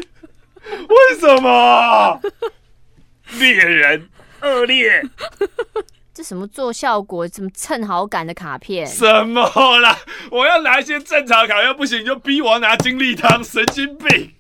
[0.88, 2.21] 为什么？
[3.38, 4.09] 猎人
[4.40, 5.03] 恶劣
[6.14, 8.87] 这什么做效果、怎么蹭好感的卡片？
[8.87, 9.42] 什么
[9.81, 9.97] 啦？
[10.31, 14.35] 我要拿一些正常卡，要不行你就逼我拿金利汤，神经病！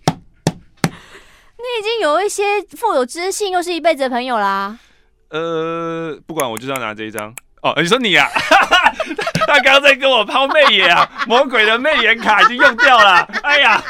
[0.86, 4.78] 你已经有一些富有知性又是一辈子的朋友啦。
[5.30, 7.34] 呃，不管我就是要拿这一张。
[7.62, 8.28] 哦，你说你呀、
[9.46, 13.28] 他刚刚在跟我抛媚眼啊，魔鬼的媚眼卡已经用掉了。
[13.42, 13.82] 哎呀，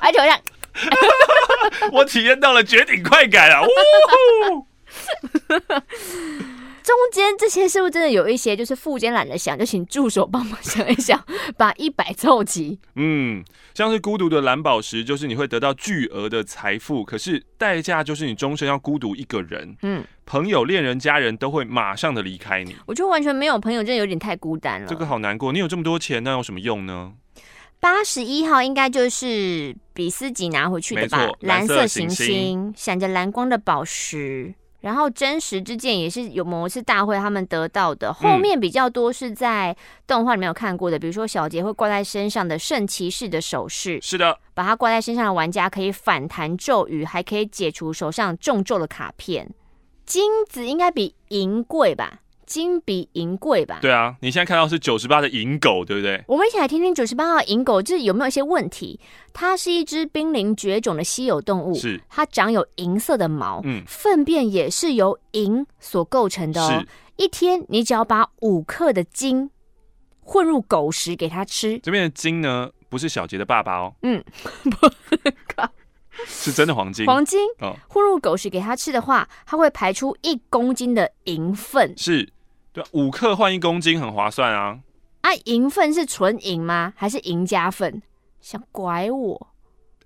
[0.00, 0.38] 而且我想，
[1.92, 3.62] 我体验到了绝顶快感啊！
[3.62, 4.66] 呜
[6.84, 11.18] 中间这些是不是真的有一些就是副监懒得想，就请助手帮忙想一想，
[11.56, 12.78] 把一百凑齐。
[12.96, 24.86] 嗯，像是孤独的蓝宝石，就是你会得到巨额的财富，可是代价就是你终身要孤独一个人，嗯，朋友、恋人、家人都会马上的离开你，我觉得完全没有朋友，真的有点太孤单了。
[24.86, 25.54] 这个好难过。
[25.54, 27.14] 你有这么多钱，那有什么用呢？
[27.84, 31.28] 八十一号应该就是比斯吉拿回去的吧？
[31.40, 34.54] 蓝色行行星，闪着蓝光的宝石。
[34.80, 49.46] 然后真实之剑也是有某一次大会他们得到的，后面比较多是在动画里面有看过的，比如说小杰会挂在身上的圣骑士的首饰，是的，把它挂在身上的玩家可以反弹咒语，还可以解除手上中咒的卡片。
[50.06, 52.20] 金子应该比银贵吧？
[52.46, 53.78] 金比银贵吧？
[53.80, 56.22] 对啊，你现在看到是九十八的银狗，对不对？
[56.26, 58.98] 我们一起来听听九十八号银狗，这有没有一些问题？
[59.32, 66.84] 它是一只濒临绝种的稀有动物，是它长有银色的毛，嗯粪便也是由银所构成的哦。
[67.16, 69.50] 一天你只要把五克的金
[70.20, 74.22] 混入狗食给它吃，这边的金呢，不是小杰的爸爸哦，嗯，
[76.28, 77.06] 是真的黄金。
[77.06, 82.28] 黄金哦，混入狗食给它吃的话，它会排出一公斤的银粪是，
[82.72, 84.78] 对啊，五克换一公斤很划算啊。
[85.22, 85.34] 啊。
[85.44, 86.92] 银粪是纯银吗？
[86.96, 88.02] 还是银加粪？
[88.40, 89.48] 想拐我？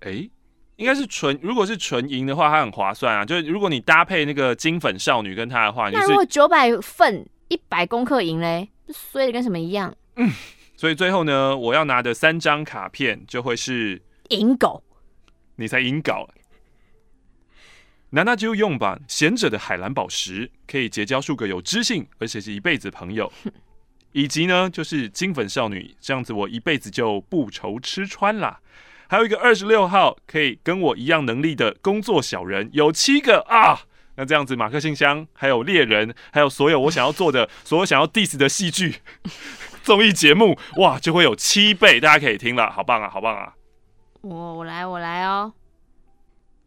[0.01, 0.29] 诶，
[0.77, 3.25] 应该是纯，如果是纯银的话，它很划算啊。
[3.25, 9.93] 就是如果你搭配那个金粉少女跟它的话，你那如果九百份一百公克银嘞，衰的跟什么一样？
[10.15, 10.31] 嗯
[10.77, 14.81] 所以最后呢，我要拿的三张卡片就会是银狗。
[15.59, 16.33] 你才引稿了。
[18.11, 23.31] 南大就用吧，贤者的海蓝宝石可以结交数个有知性而且是一辈子的朋友，
[24.13, 28.61] 以及呢就是金粉少女，这样子我一辈子就不愁吃穿啦。
[29.07, 33.81] 还有一个二十六号可以跟我一样能力的工作小人，有七个啊。
[34.15, 38.95] 那这样子，马克信箱还有猎人，还有所有我想要做的、 所有想要 diss 的戏剧、
[39.83, 43.53] 综艺节目，哇，就会有七倍，大家可以听了，好棒啊，好棒啊！
[44.21, 45.53] 我我来我来哦。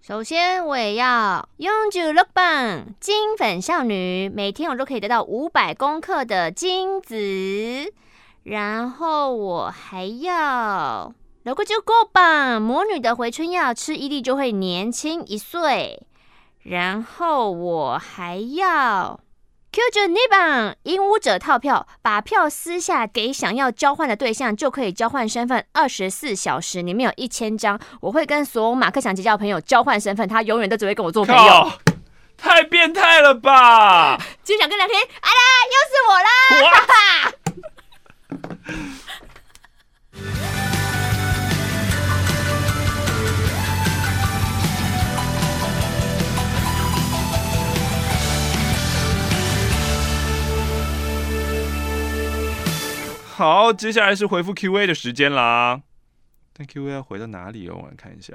[0.01, 7.93] 首先我也要永久六棒金粉少女，每天我都可以得到五百公克的金子。
[8.43, 16.05] 然后我还要六个就够棒魔女的回春药，吃一粒就会年轻一岁。
[16.63, 19.21] 然后我还要
[19.75, 27.81] Q 九那棒鹦鹉者套票，把票撕下给想要交换的对象，就可以交换身份二十四小时，里面有一千张。
[28.03, 31.43] 我会跟所有马克想结交的朋友交换身份，他永远都只会跟我做朋友。
[31.43, 31.73] 靠，
[32.37, 34.21] 太变态了吧！
[34.45, 35.41] 今天想跟聊天，哎啦，
[35.73, 36.29] 又是我啦！
[36.69, 37.33] 哇，
[53.35, 55.81] 好，接下来是回复 Q&A 的时间啦。
[56.53, 57.79] 但 Q&A 要回到哪里哦？
[57.83, 58.35] 我来看一下。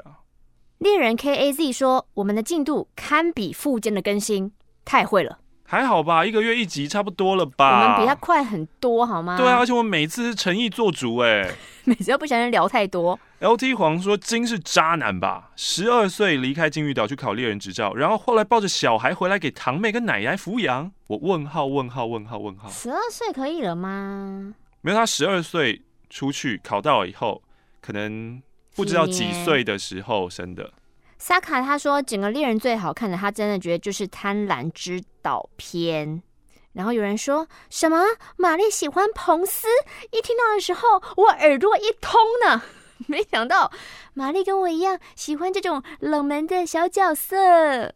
[0.79, 4.51] 猎人 K A Z 说，我们的进度堪比附件的更新，
[4.83, 7.97] 太会了，还好吧，一个月一集差不多了吧我吧？
[7.97, 9.37] 们比他快很多，好吗？
[9.37, 11.47] 对啊，而，且我每次是诚意做主哎。
[11.85, 13.19] 每次都不小心聊太多。
[13.39, 15.51] LT 黄说金是渣男吧？
[15.55, 20.91] 十二岁离开金鱼岛去考猎人执照，然后后来抱着小孩回来给堂妹跟奶奶抚养。
[21.05, 24.55] 我问号问号问号问号，十二岁可以了吗？
[24.87, 27.43] 没有他十二岁出去考到了以后，
[27.81, 28.41] 可能
[28.73, 30.71] 不知道几岁的时候生的。
[31.17, 36.23] 萨卡他说，整个猎人最好看的，他真的觉得就是《贪婪之岛》篇。
[36.71, 38.01] 然后有人说什么
[38.37, 39.67] 玛丽喜欢彭斯，
[40.11, 42.61] 一听到的时候，我耳朵一通呢。
[43.07, 43.69] 没想到
[44.13, 47.93] 玛丽跟我一样喜欢这种冷门的小角色。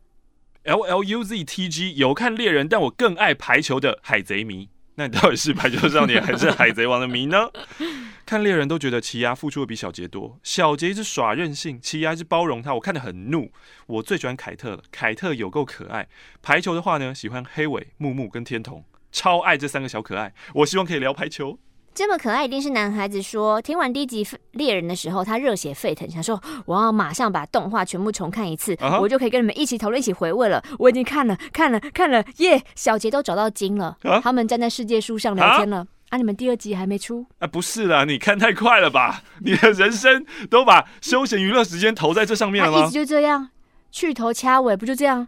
[0.63, 4.67] L L U Z T G 有看猎人，但我更爱排球的海贼迷。
[5.01, 7.49] 那你到底是排球少年还是海贼王的迷呢？
[8.23, 13.51] 看猎人都觉得奇亚付出的比小杰多，小杰一直耍任性，奇亚一直包容他，我看得很怒。
[13.87, 16.07] 我最喜欢凯特了，凯特有够可爱。
[16.43, 20.35] 排球的话呢，喜欢黑尾、木木跟天童，超爱这三个小可爱。
[20.53, 21.57] 我希望可以聊排球。
[21.93, 23.61] 这么可爱，一定是男孩子说。
[23.61, 30.63] 听完第一集《猎人》的时候，他热血沸腾，想说我要马上把动画全部重看一次我就可以跟你们一起讨论、一起回味了。
[30.79, 32.63] 我已经看了、看了、看了，耶！
[32.75, 35.85] 小杰都找到金了，啊他们站在世界树上聊天了。
[36.09, 37.25] 啊，你们第二集还没出？
[37.39, 39.21] 啊，不是啦，你看太快了吧？
[39.43, 42.93] 你的人生都把休闲娱乐时间投在这上面了吗他一直？
[42.93, 43.49] 就这样，
[43.91, 45.27] 去头掐尾，不就这样？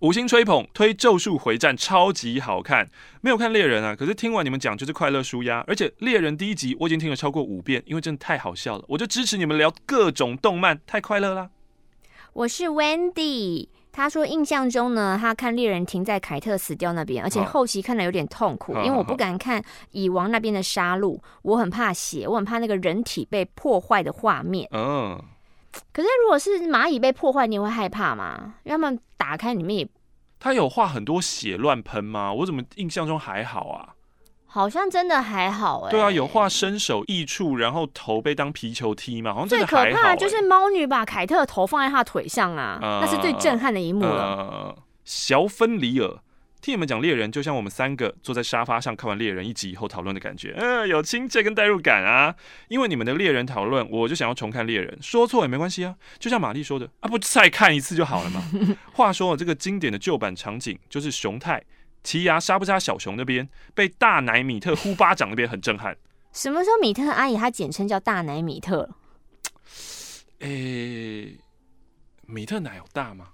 [0.00, 2.88] 五星吹捧推《咒术回战》超级好看，
[3.20, 11.50] 没有看猎人啊，可是听完你们讲就是快乐舒压，而且猎人第一集我已经听了超过五遍，因为真的太好笑了，我就支持你们聊各种动漫，太快乐啦！
[12.32, 13.68] 我是 Wendy。
[13.92, 24.66] 他说，印象中呢，他看猎人停在凯特死掉那边，而且嗯后期看了有点痛苦，嗯因为我不敢看蚁王那边的杀戮，我很怕血，我很怕那个人体被破坏的画面。
[24.70, 25.20] 嗯，
[25.92, 28.54] 可是如果是蚂蚁被破坏，你也会害怕吗？
[28.64, 29.88] 因为他们打开里面也
[30.38, 32.32] 他有画很多血乱喷吗？
[32.32, 33.94] 我怎么印象中还好啊？
[34.46, 40.02] 好像真的还好哎、对啊，有画身首异处，然后头被当皮球踢嘛，好像真最可的还好、欸。
[40.02, 44.22] 怕的就是猫女把凯特的头放在她腿上啊，嗯那是最震撼的一幕了。
[44.24, 46.18] 呃，小芬里尔。
[46.60, 52.34] 听你们讲猎人，就像我们三个坐在沙发上看完猎人一集以后讨论的感觉，嗯、有亲切跟代入感啊。
[52.68, 55.96] 因为你们的猎人讨论，我就想要重看猎人，说错也没关系啊。
[56.18, 58.42] 就像玛丽说的啊，不再看一次就好了嘛。
[58.92, 61.62] 话说这个经典的旧版场景，就是熊太
[62.04, 65.96] 奇牙杀不杀小熊那边，被大奶米特呼巴掌那边很震撼。
[66.32, 68.96] 什么时候米特阿姨她简称叫大奶米特了？
[70.40, 71.38] 诶、
[72.26, 73.28] 米特奶有大吗？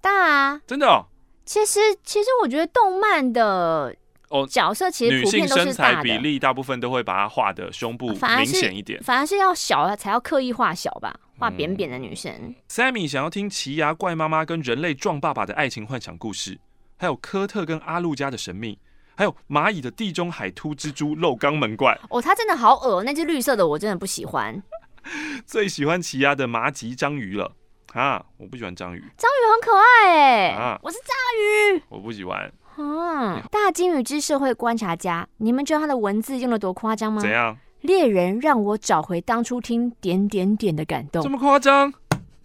[0.00, 0.60] 大啊！
[0.66, 1.06] 真的哦，
[1.44, 3.94] 其实其实我觉得动漫的
[4.28, 9.02] 哦角色其实女普遍都性身是大的，材比例大部分都会把它画的胸部明反而是显一点。
[9.02, 12.54] 反而是要小才要刻意画小吧，画扁扁的女生。
[12.68, 16.58] Sammy 想要听奇牙怪妈妈跟人类壮爸爸的爱情幻想故事，
[16.96, 18.78] 还有科特跟阿路家的神秘，
[19.14, 21.98] 还有蚂蚁的地中海突蜘蛛漏肛门怪。
[22.08, 24.62] 哦，它真的好恶，那只绿色的我真的不喜欢。
[25.44, 27.52] 最喜欢奇牙的麻吉章鱼了
[27.92, 28.24] 啊！
[28.38, 31.82] 我不喜欢章鱼章鱼很可爱哎、啊我是章鱼。
[31.88, 32.52] 我不喜欢。
[32.76, 37.20] 啊，大金鱼之社会观察家，你们知道他的文字用的多夸张吗？
[37.20, 37.56] 怎样？
[37.82, 41.22] 猎人让我找回当初听点点点的感动。
[41.22, 41.92] 这么夸张？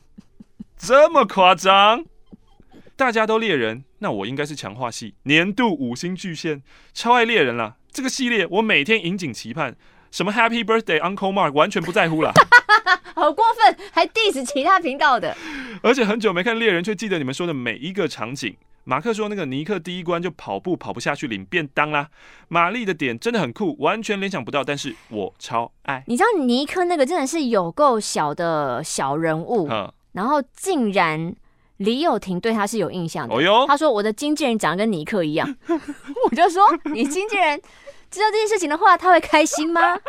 [0.77, 2.05] 这么夸张？
[2.95, 6.61] 大家都猎人，那我应该是强化系年度五星巨献，
[6.93, 7.77] 超爱猎人啦！
[7.91, 9.75] 这个系列我每天引颈期盼。
[10.11, 12.31] 什么 Happy Birthday Uncle Mark 完全不在乎啦。
[13.15, 15.35] 好过分，还 diss 其他频道的。
[15.81, 18.55] 而且很久没看猎人，却记得你们说的每一个场景。
[18.85, 22.09] 马克说那个尼克第一关就跑步跑不下去领便当啦。
[22.47, 26.03] 玛丽的点真的很酷，完全联想不到，但是我超爱。
[26.07, 31.35] 你知道尼克那个真的是有够小的小人物，嗯，然后竟然
[31.77, 33.35] 李友廷对他是有印象的。
[33.35, 37.61] 哦哟，他说我的经纪人长得跟尼克一样， 我就说你经纪人
[38.09, 39.99] 知道这件事情的话，他会开心吗？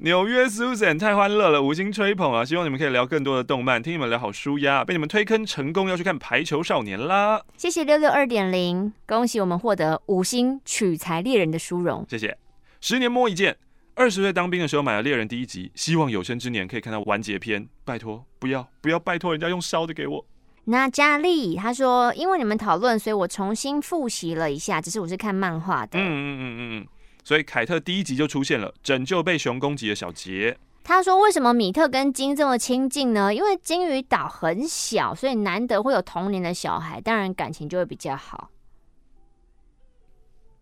[0.00, 2.44] 纽约 Susan 太欢乐了，五星吹捧啊！
[2.44, 4.84] 希望你们可以聊更多的动漫，听你们聊好舒压。
[4.84, 7.42] 被你们推坑成功，要去看《排球少年》啦！
[7.56, 12.06] 谢谢六六二点零，恭喜我们获得五星取材猎人的殊荣。
[12.08, 12.38] 谢谢。
[12.80, 13.56] 十年摸一件，
[13.96, 17.68] 二十岁当兵的时候买了《猎人》第一集，希望有生之年可以看到完结篇。
[17.84, 20.24] 拜托，不要不要，拜托人家用烧的给我。
[20.66, 25.98] 那佳丽她说，因为你们讨论，所以我重新复习了一下，只是我是看漫画的。
[25.98, 26.86] 嗯嗯嗯嗯嗯。
[27.28, 30.56] 所以凯特第一集就出现了，拯救被熊攻击的小杰。
[30.82, 33.34] 他说：“为什么米特跟金这么亲近呢？
[33.34, 38.48] 因为金鱼岛很小，所以难得会有同龄的小孩，当然感情就会比较好。”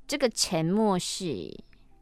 [0.08, 1.56] 这个沉默是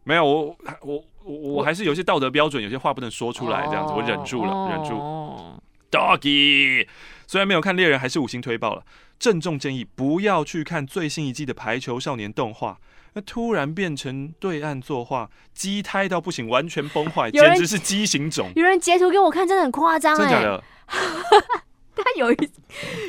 [0.05, 4.95] 没有我我我我还是有些道德标准，有些话不能说出来，这样子我忍住了，哦忍住。
[4.95, 6.89] 哦 Doggy，
[7.27, 8.83] 虽然没有看猎人，还是五星推爆了。
[9.19, 12.81] 郑重建议不要去看最新一季的排球少年动画，
[13.15, 18.51] 那突然变成对岸作画，畸胎到不行，完全崩坏，简直是畸形种。
[18.57, 20.19] 有人截图给我看，真的很夸张哎！
[20.19, 20.65] 真的假的？
[21.97, 22.51] 他有一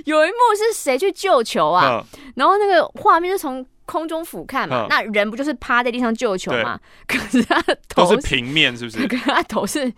[0.06, 2.06] 有一幕是谁去救球啊？
[2.14, 6.80] 嗯然后那个画面就从空中俯瞰嘛嗯，那人不就是趴在地上救球吗？
[7.08, 9.06] 可是他的头是平面，是不是？
[9.08, 9.92] 可是他头是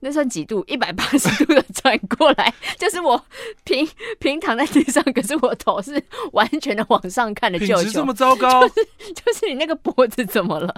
[0.00, 0.64] 那算几度？
[0.66, 3.22] 一百八十度的转过来，就是我
[3.64, 3.86] 平
[4.18, 10.74] 平躺在地上，可是我头是完全的往上看的救球品质这，么糟糕，就是你那个脖子怎么了？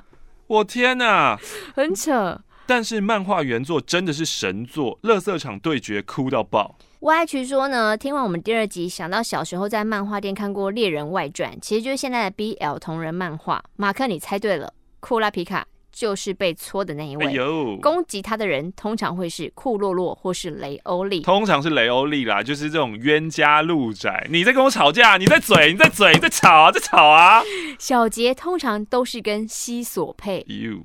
[0.49, 1.39] 我天哪！
[1.75, 2.41] 很扯。
[2.65, 6.77] 但是漫画原作真的是神作，《乐色场对决》哭到爆。
[7.01, 13.63] YH 说呢，听完我们第二集，想到小时候在漫画店看过《猎人外传》，其实就是现在的 BL 同人漫画。
[13.77, 17.33] 马克，你猜对了，库拉皮卡就是被搓的那一哎位。
[17.35, 21.21] 呦，攻击他的人通常会是库洛洛或是雷欧利。
[21.21, 24.27] 通常是雷欧利啦，就是这种冤家路窄。
[24.31, 27.43] 你在跟我吵架，你在嘴，你在嘴，你在吵啊，在吵啊。
[27.79, 30.81] 小杰通常都是跟西索配哟，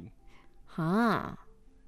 [0.75, 1.37] 啊，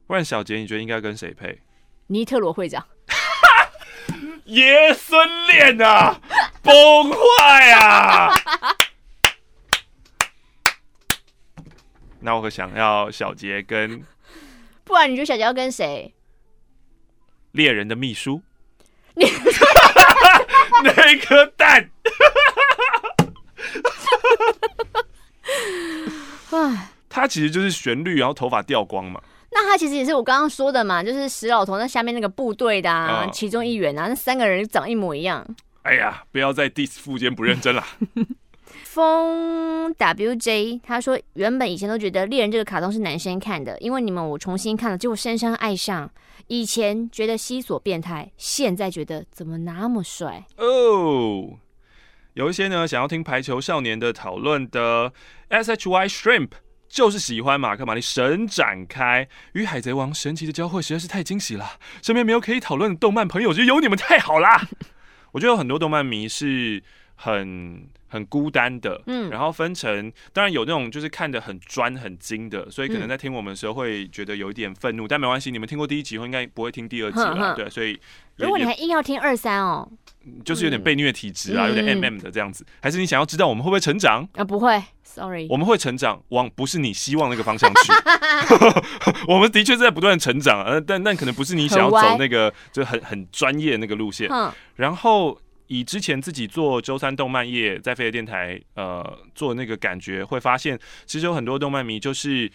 [0.07, 1.59] 不然小杰你觉得应该跟谁配？
[2.07, 2.85] 尼特罗会长。
[4.45, 6.19] 爷孙恋啊，
[6.63, 6.73] 崩
[7.11, 8.33] 坏啊！
[12.21, 14.03] 那我可想要小杰跟
[14.83, 16.13] 不然你觉得小杰要跟谁？
[17.53, 18.41] 猎人的秘书，
[19.15, 19.25] 你
[20.83, 21.89] 那颗蛋。
[26.51, 29.21] 哎，他其实就是旋律，然后头发掉光嘛。
[29.51, 35.43] 那他其实也是我刚刚说的嘛，就是石老头那下面那个部队的啊，嗯其中一员啊，那三个人长一模一样。
[35.81, 37.87] 哎呀，不要再 diss 富坚不认真啦。
[38.91, 46.09] 风 WJ 他说，原本以前都觉得猎人这个卡通是男生看的，因为你们我重新看了，结果深深爱上。
[46.47, 50.43] 以前觉得西索变态，现在觉得怎么那么帅？
[50.57, 51.59] 哦，
[52.33, 55.13] 有一些呢想要听排球少年的讨论的
[55.51, 56.49] SHY Shrimp。
[56.87, 64.67] 就是喜欢马克·玛丽神展开与海贼王神奇的交汇实在是太惊喜了，身边没有可以讨论的动漫朋友，就有你们太好啦。
[65.33, 66.81] 我觉得有很多动漫迷是
[67.21, 69.29] 很很孤单的，嗯。
[69.29, 77.99] 然后分成当然有那种就是看得很专很精的，所以可能嗯在听我们的时候会觉得有一点愤怒，但没关系，你们听过第一集后应该不会听第二集了，对，所以
[78.37, 79.87] 如果你还硬要听二三哦，
[80.45, 84.27] 就是有点被虐体质啊，嗯有点 M M 的这样子，还是你想要知道我们会不会成长？
[84.33, 87.91] 啊不会，sorry，我们会成长，往不是你希望那个方向去。
[89.27, 94.29] 我们的确是在不断地成长，呃，但但可能不是你想要走那个就很很专业那个路线。
[94.29, 95.37] 哼，然后
[95.69, 102.51] 以之前自己做周三动漫业在飞碟电台呃做那个感觉，会发现其实有很多动漫迷就是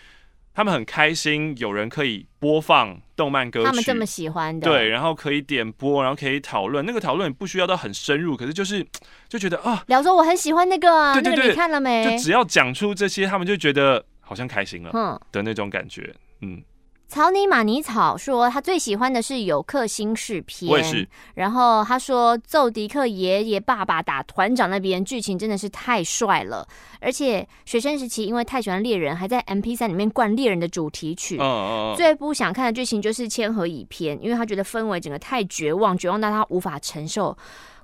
[0.53, 6.85] 他们很开心，有人可以播放动漫歌曲，他们这么喜欢的，对，，然后可以点播，然后可以讨论。
[6.85, 8.85] 那个讨论也不需要到很深入，可是就是
[9.29, 12.23] 就觉得啊，聊说我很喜欢那个啊，对对对那个你看了没就？
[12.23, 16.15] 只要讲出这些，他们就觉得好像开心了嗯，的那种感觉。
[16.41, 16.63] 嗯，
[17.07, 21.09] 草泥马泥草说他最喜欢的是有克星式篇，我也是。
[21.35, 26.67] 然后他说揍迪克爷爷爸爸打团长那边剧情真的是太帅了，
[27.01, 31.37] 而且学生时期因为太喜欢猎人，还在 M P 三里面灌猎人的主题曲。
[31.37, 37.37] 嗯嗯嗯，最不想看的剧情就是千和乙篇，因为他觉得氛围整个太绝望，绝望到他无法承受。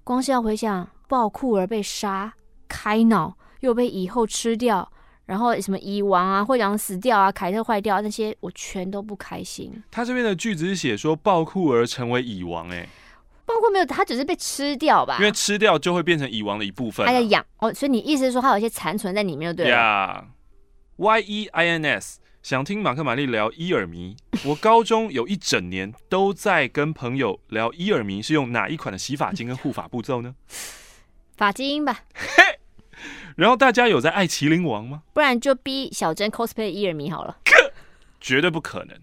[0.03, 2.33] 光是要回想暴酷而被杀、
[2.67, 4.91] 开脑，又被蚁后吃掉，
[5.31, 9.73] 然后什么蚁王啊、会长死掉啊、凯特坏掉啊那些，我全都不开心。
[9.89, 12.89] 他这边的句子是写说暴库而成为蚁王，哎，
[13.47, 15.19] 包括没有，他只是被吃掉吧？
[15.21, 17.13] 因为吃掉就会变成蚁王的一部分啊。
[17.13, 19.71] 他在养哦，所以你意思是说他有一些残存在里面，就对。
[19.71, 20.27] 呀
[20.97, 22.19] ，Y E I N S。
[22.43, 30.35] 想听马克·玛丽聊伊尔迷，我高中有一整年都在跟朋友聊伊尔迷是用哪一款的洗发精跟护发步骤呢？
[31.37, 32.01] 法基因吧，
[33.37, 35.03] 然后大家有在爱麒麟王吗？
[35.13, 37.37] 不然就逼小珍 cosplay 伊尔米好了。
[38.21, 38.97] 绝对不可能。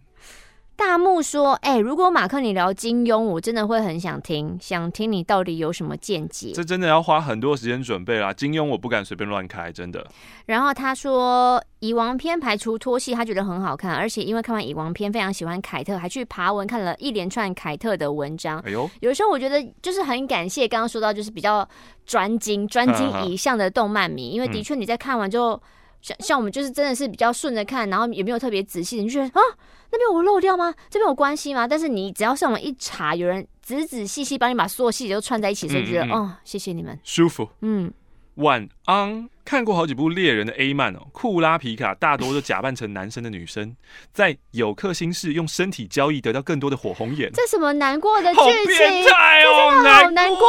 [0.77, 6.51] 大木说：“哎、如果马克你聊金庸，我真的会很想听，想听你到底有什么见解。
[6.53, 8.31] 这真的要花很多时间准备啦。
[8.31, 10.05] 金庸我不敢随便乱开，真的。”
[10.45, 18.59] 然后他说：“蚁王篇排除拖戏，他觉得很好看，而且因为看完蚁王篇，非常喜欢凯特，还去爬文看了一连串凯特的文章。
[18.59, 21.67] 哎呦，有时候我觉得就是很感谢刚刚说到就是比较
[22.05, 25.59] 专精、专精以上的动漫迷，因为的确你在看完之后，
[26.03, 29.41] 像像我们就是真的是比较顺着看，然后也没有特别仔细，你就觉得啊
[29.91, 30.73] 那边我漏掉吗？
[30.89, 31.67] 这边有关系吗？
[31.67, 37.49] 但是你只要上网一查，有人仔仔细细帮你把所有细节都串在一起，所以就觉得嗯嗯嗯哦，谢谢你们，舒服。
[37.61, 37.91] 嗯，
[38.35, 39.29] 晚安。
[39.47, 43.73] 看过好几部猎人的 A 漫哦，库拉皮卡大多都假扮成男生的女生，
[44.11, 48.65] 在有克星式用身体交易得到更多的火红眼，这什么难过的剧好情？
[48.65, 50.41] 变态哦，真的好难过。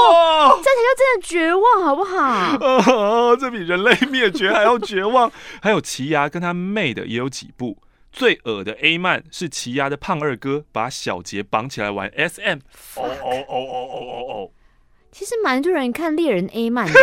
[0.56, 2.56] 这才叫真的绝望，好不好？
[2.60, 5.30] 哦， 这比人类灭绝还要绝望。
[5.62, 7.78] 还有奇牙跟他妹的也有几部。
[8.18, 12.58] 最恶的 A 曼是奇牙的胖二哥把小杰绑起来玩 SM。
[12.96, 14.50] 哦哦哦哦哦哦哦！
[15.12, 16.98] 其实蛮多人看猎人 A 曼的，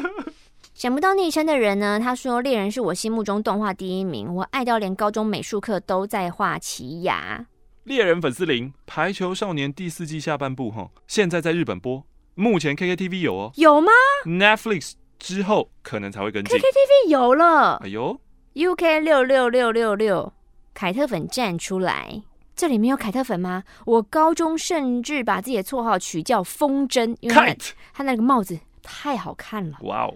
[0.72, 7.46] 想不到昵称的人呢，他说猎人是我心目中动画第一名，我爱到连高中美术课都在画奇亚。
[7.84, 12.02] 猎人粉丝零，排球少年第四季下半部哈，现在在日本播，
[12.34, 13.92] 目前 KKTV 有哦有吗
[14.24, 16.58] ，Netflix 之后可能才会跟进。
[16.58, 18.18] ？KKTV 有了哎呦
[18.54, 20.32] ，，UK 六六六六六，
[20.76, 22.22] 凯特粉站出来。
[22.54, 23.64] 这里面有凯特粉吗？
[23.86, 29.78] 我高中甚至把自己的绰号取叫风筝，因为他那 Kite，他那个帽子太好看了。
[29.80, 30.14] 哇哦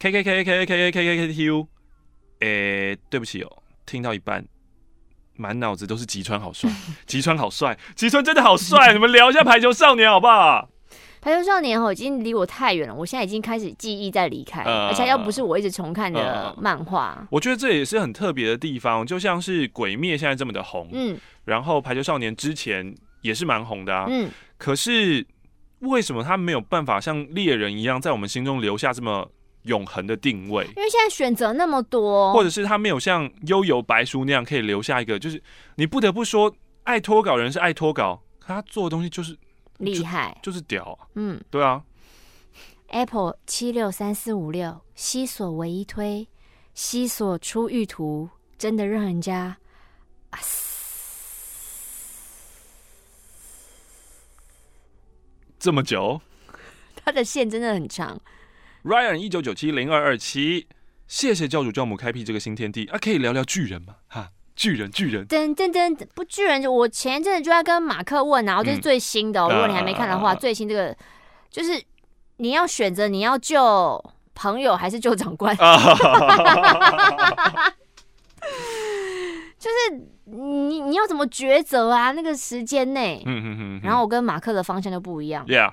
[0.00, 1.68] ，K K K K K K K K K T U，
[2.40, 4.44] 诶，对不起哦，听到一半，
[5.36, 6.68] 满脑子都是吉川好帅，
[7.06, 10.69] 吉川好帅，吉川真的好帅，你们聊一下排球少年好不好？
[11.20, 21.18] 排球少年哦，已经离我太远了，我现在已经开始记忆在离开，呃而且要不是我一直重看的呃漫画，我觉得这也是很特别的地方，就像是鬼灭现在这么的红，嗯。
[21.44, 25.26] 然后排球少年之前也是蛮红的啊，嗯，可是
[25.80, 29.28] 为什么他没有办法像猎人一样在我们心中留下这么
[29.64, 30.64] 永恒的定位？
[30.76, 35.42] 因为现在选择那么多，或者是他没有像悠游白书那样可以留下一个，就是
[35.74, 36.54] 你不得不说，
[36.84, 39.36] 爱脱稿人是爱脱稿，可他做的东西就是
[39.80, 41.42] 厉害，就是屌啊，嗯。
[41.50, 41.82] 对啊
[42.88, 46.28] ，，Apple 七六三四五六西索唯一推，
[46.74, 49.58] 西索出狱图真的让人家
[50.30, 50.68] 啊嘶。
[55.58, 56.20] 这么久？
[57.02, 58.20] 他的线真的很长
[58.82, 60.68] ，，Ryan 一九九七零二二七，
[61.06, 62.86] 谢谢教主教母开辟这个新天地。
[62.86, 63.96] 啊，可以聊聊巨人吗？
[64.06, 70.94] 哈，巨人巨人，噔噔噔，不巨人，我前一阵子就在跟马克问啊，然后这是嗯最新的、哦，如果你还没看的话，啊最新这个
[71.50, 71.82] 就是
[72.36, 74.04] 你要选择你要救
[74.34, 75.56] 朋友还是救长官，
[79.58, 79.76] 就是
[80.26, 82.12] 你你要怎么抉择啊？
[82.12, 85.46] 那个时间内，嗯嗯嗯，然后我跟马克的方向就不一样。
[85.46, 85.72] Yeah，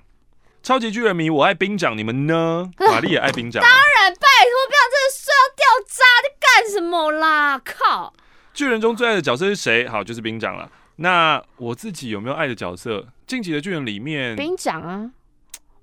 [0.63, 2.71] 超级巨人迷，我爱兵长，你们呢？
[2.89, 7.59] 玛丽也爱兵长，当然，拜托，不要真的睡到掉渣，在干什么啦？
[7.59, 8.13] 靠！
[8.57, 9.87] 巨人中最爱的角色是谁？
[9.87, 10.67] 好，就是兵长了。
[10.95, 13.07] 那我自己有没有爱的角色？
[13.27, 15.11] 晋级的巨人里面，兵长啊，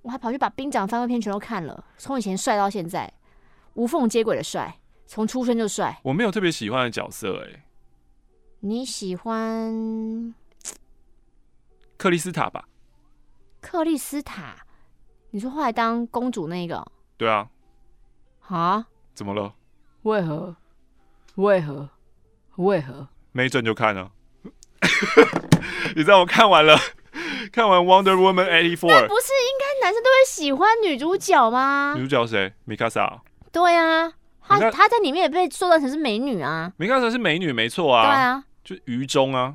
[0.03, 3.15] 我还跑去把兵长番外篇全都看了，从以前帅到现在，
[3.75, 6.01] 无缝接轨的帅，从出生就帅。
[6.03, 7.65] 我没有特别喜欢的角色、哎，
[8.59, 10.35] 你喜欢
[11.97, 12.67] 克里斯塔吧？
[13.61, 14.57] 克里斯塔？
[15.31, 16.85] 你说后来当公主那个
[17.17, 17.49] 对啊，
[18.49, 18.85] 啊？
[19.15, 19.55] 怎么了？
[20.03, 20.57] 为何？
[21.37, 21.89] 为何？
[22.57, 23.09] 为何？
[23.33, 24.11] 没准就看了。
[25.97, 26.79] 你知道我看完了，
[27.53, 32.03] 看完 Wonder Woman eighty 那 four，不是应该男生都会喜欢女主角吗女？
[32.03, 32.53] 主角谁？
[32.65, 33.21] 米卡莎。
[33.51, 34.13] 对啊，
[34.47, 36.73] 她她在里面也被塑造成是美女啊。
[36.77, 39.55] 米卡莎是美女，没错啊对啊，啊，就愚忠啊，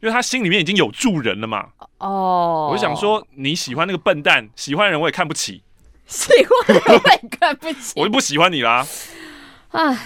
[0.00, 1.68] 因为她心里面已经有助人了嘛。
[1.98, 5.62] 哦，我就想，说，你喜欢那个笨蛋，喜欢的人我也看不起，
[6.06, 8.86] 喜欢的我也看不起 我就不喜欢你啦。
[9.70, 9.98] 啊。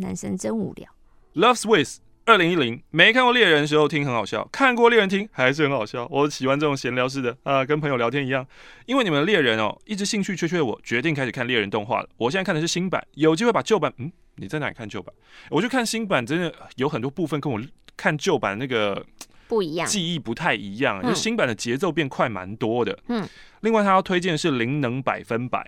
[0.00, 0.88] 男生真无聊。
[1.34, 6.06] Love Swiss 二零一零没看过猎人的时候听很好笑，看过猎人听还是很好笑。
[6.10, 8.46] 我喜欢这种闲聊式的啊，跟朋友聊天一样。
[8.86, 12.08] 因为你们的猎人哦，一直兴趣缺缺的我，决定开始看猎人动画了。
[12.16, 15.14] 我现在看的是新版，有机会把旧版，嗯，你在哪里看旧版？
[15.50, 17.60] 我去看新版，真的有很多部分跟我
[17.96, 19.04] 看旧版那个
[19.48, 22.98] 不一样，记忆不太一样，嗯就新版的节奏变快蛮多的。
[23.08, 23.26] 嗯，
[23.60, 25.58] 另外他要推荐的是《灵能百分百》，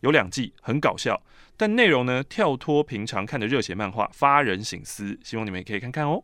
[0.00, 1.22] 有两季，很搞笑，
[1.56, 6.22] 但内容呢跳脱平常看的热血漫画，发人省思，希望你们也可以看看哦。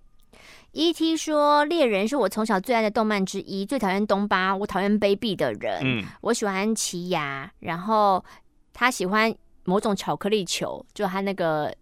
[0.72, 1.16] E.T.
[1.16, 5.80] 说猎人是我从小最爱的动漫之一，最讨厌东巴，我讨厌卑鄙的人。
[5.83, 8.24] 嗯，我喜欢奇牙，然后
[8.72, 11.74] 他喜欢某种巧克力球，就他那个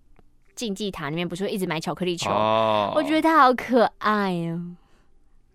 [0.57, 4.75] 竞技塔里面不是会一直买巧克力球，哦我觉得他好可爱哦。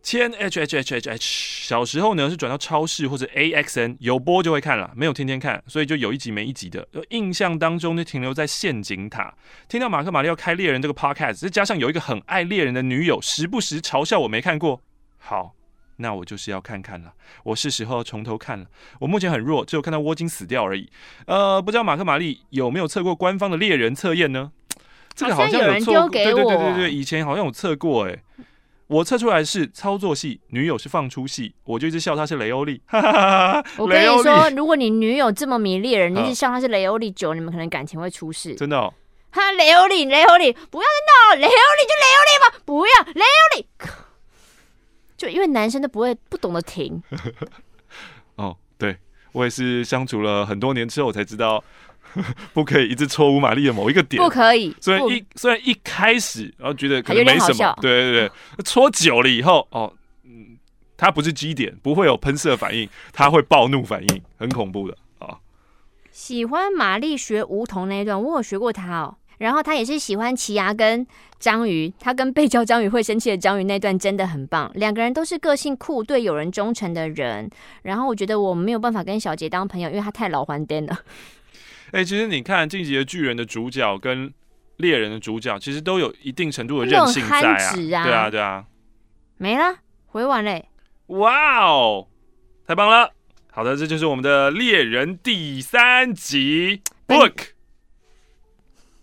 [0.06, 6.88] 千 H H H H H，小时候呢是转到超市或者 A X N 有播就会看了，没有天天看，所以就有一集没一集的。
[7.10, 9.34] 印象当中就停留在陷阱塔。
[9.68, 14.80] 听到马克·玛丽要开猎人这个 podcast，再加上有一个很爱猎人的女友，时不时嘲笑我没看过。
[15.18, 15.56] 好，
[15.96, 17.12] 那我就是要看看了，
[17.44, 18.68] 我是时候要从头看了。
[19.00, 20.88] 我目前很弱，只有看到窝金死掉而已。
[21.26, 24.52] 呃，不知道马克·玛丽有没有测过官方的猎人测验呢？
[25.16, 28.16] 这个好好像有人丢给对对对我对对，以前好像有测过哎、
[28.88, 38.54] 我测出来是操作系，女友是放出系，我就一直笑她是雷欧利，哈哈哈哈我跟你说，如果你女友这么迷恋人，你一直嗯笑他是雷欧利久，你们可能感情会出事。
[38.56, 38.94] 真的、哦，
[39.32, 43.68] 哈，雷欧利，雷欧利，不要再闹了，雷欧利就雷欧利吧，不要雷欧利。
[45.18, 47.02] 就因为男生都不会不懂得停，
[48.36, 48.98] 哦，对
[49.32, 51.64] 我也是相处了很多年之后才知道，
[52.54, 54.30] 不可以一直戳乌玛丽的某一个点不。
[54.30, 54.76] 可以。
[54.80, 58.32] 虽然一虽然一开始然后觉得可能没什么对对对，
[58.64, 59.92] 戳久了以后，哦，
[60.24, 60.58] 嗯，
[60.98, 65.38] 它不是基点，不会有喷射反应，它会暴怒反应，很恐怖的啊。
[66.12, 69.18] 喜欢玛丽学梧桐那一段，我有学过他哦。
[69.38, 71.06] 然后他也是喜欢奇牙跟
[71.40, 74.72] 章鱼，他跟被叫章鱼会生气的章鱼那段真的很棒。
[74.76, 77.50] 两个人都是个性酷、对有人忠诚的人。
[77.82, 80.98] 然后我觉得我没有办法跟小杰当朋友，因为他太老还颠了。
[81.96, 84.34] 哎、其实你看《进击的巨人》的主角跟
[84.76, 87.74] 猎人的主角，其实都有一定程度的韧性在啊。
[87.74, 88.66] 对啊，对啊。
[89.38, 89.78] 没了，
[90.08, 90.68] 回完嘞。
[91.08, 92.10] 哇哦，
[92.68, 93.14] 太棒了！
[93.50, 97.52] 好的，这就是我们的猎人第三集 book，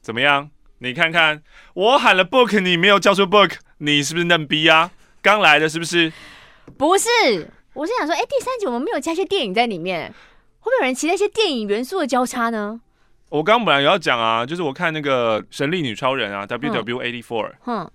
[0.03, 0.51] 怎么样？
[0.81, 4.91] 你看看，我喊了 book，你没有叫出 book，你是不是嫩逼啊？
[5.23, 6.13] 刚来的是不是？
[6.77, 7.09] 不是，
[7.73, 10.13] 我是想说，哎、第三集我们没有加一些电影在里面，
[10.63, 12.81] 会不会有人期待一些电影元素的交叉呢？
[13.29, 17.91] 我刚本来也要讲啊，就是我看那个《神力女超人》啊，WW eighty four，哼，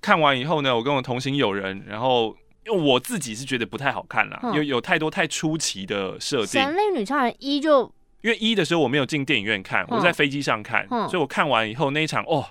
[0.00, 2.36] 看完以后呢，我跟我同行友人，然后
[2.66, 6.46] 因为我自己是觉得不太好看啦，嗯因为有太多太出奇的设定。
[6.46, 7.90] 神力女超人一就
[8.20, 12.44] 因为一的时候我没有进电影院看，嗯我在飞机上看，嗯所以我看完以后那一场哦，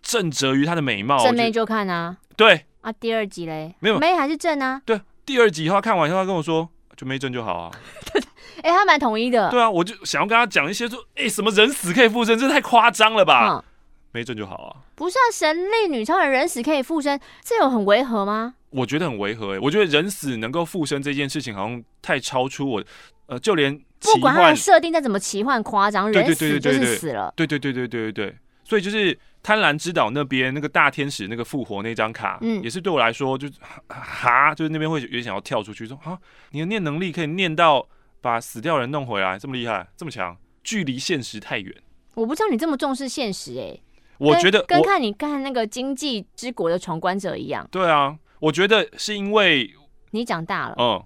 [0.00, 1.22] 正折于她的美貌。
[1.24, 4.80] 正妹就看啊对啊，第二集嘞，没有妹还是正啊？
[4.86, 7.70] 对，第二集以后他看完以后，他跟我说就没正就好啊。
[8.62, 13.48] 哎、他蛮统一的，对啊，我就想要跟他讲一些说，哎、什么人死可以复生，这太夸张了吧？
[13.48, 13.64] 嗯，
[14.12, 14.76] 没准就好啊。
[14.94, 18.54] 不是啊，神力女超人人死可以复生，这有很违和吗？
[18.70, 22.84] 我觉得很违和哎、我觉得人死能够复生这件事情好像太超出我，
[23.26, 27.32] 呃，就连奇幻不管它的，设定再怎么奇幻夸张，人死就是死了。
[27.36, 33.54] 对对对对对对对，所以就是贪婪之岛那边那个大天使那个复活那张卡，嗯也是对我来说就是
[33.88, 36.18] 哈，就是那边会有点想要跳出去说啊，
[36.50, 37.86] 你的念能力可以念到
[38.24, 41.74] 把死掉人弄回来，这么厉害，这么强，距离现实太远。
[42.14, 43.78] 我不知道你这么重视现实、哎，
[44.18, 49.70] 我觉得跟看你看那个经济之国的闯关者一样，对啊，我觉得是因为
[50.12, 51.04] 你长大了，嗯，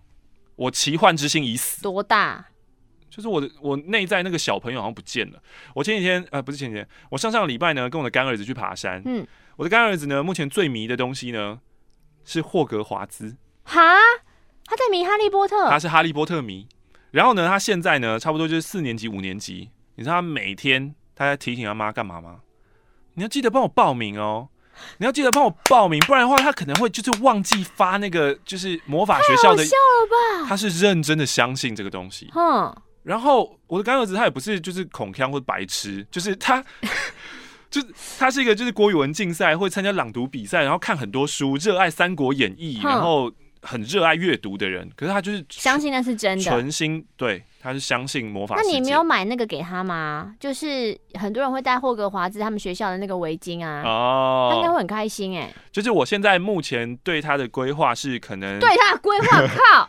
[0.54, 2.46] 我奇幻之心已死，多大？
[3.10, 5.42] 就是我的我内在那个小朋友好像不见了。
[5.74, 11.58] 我前几天呃不是前几天，我上上个礼拜呢跟我的干儿子去爬山，嗯，我的干儿子呢目前最迷的东西呢
[12.24, 13.82] 是霍格华兹，哈，
[14.64, 16.68] 他在迷哈利波特，他是哈利波特迷。
[17.10, 22.40] 然后呢，他现在呢差不多就是四年级五年级，你知道他每天他在提醒他妈干嘛吗？
[23.14, 24.48] 你要记得帮我报名哦。
[24.98, 29.64] 你要记得帮我报名，不然的话，他可能会就是忘记发那个就是魔法学校的。
[29.64, 30.06] 笑了
[30.44, 30.48] 吧？
[30.48, 32.28] 他是认真的相信这个东西。
[32.32, 36.64] 哼，然后我的干儿子他也不是就是恐腔或白痴，就是他，
[37.68, 37.88] 就是
[38.20, 43.32] 他是一个就是国语文竞赛会参加朗读比赛，然后看很多书，热爱《三国演义》，然后
[43.62, 44.88] 很热爱阅读的人。
[44.96, 46.44] 可是他就是相信那是真的。
[46.44, 48.56] 纯心对，他是相信魔法。
[48.56, 50.34] 那你没有买那个给他吗？
[50.38, 54.72] 就是很多人会带霍格华兹他们学校的那个围巾啊，哦他应该哦？
[54.72, 59.88] 会很开心哎、就是我现在目前对他的规划是可能，对他的规划，靠，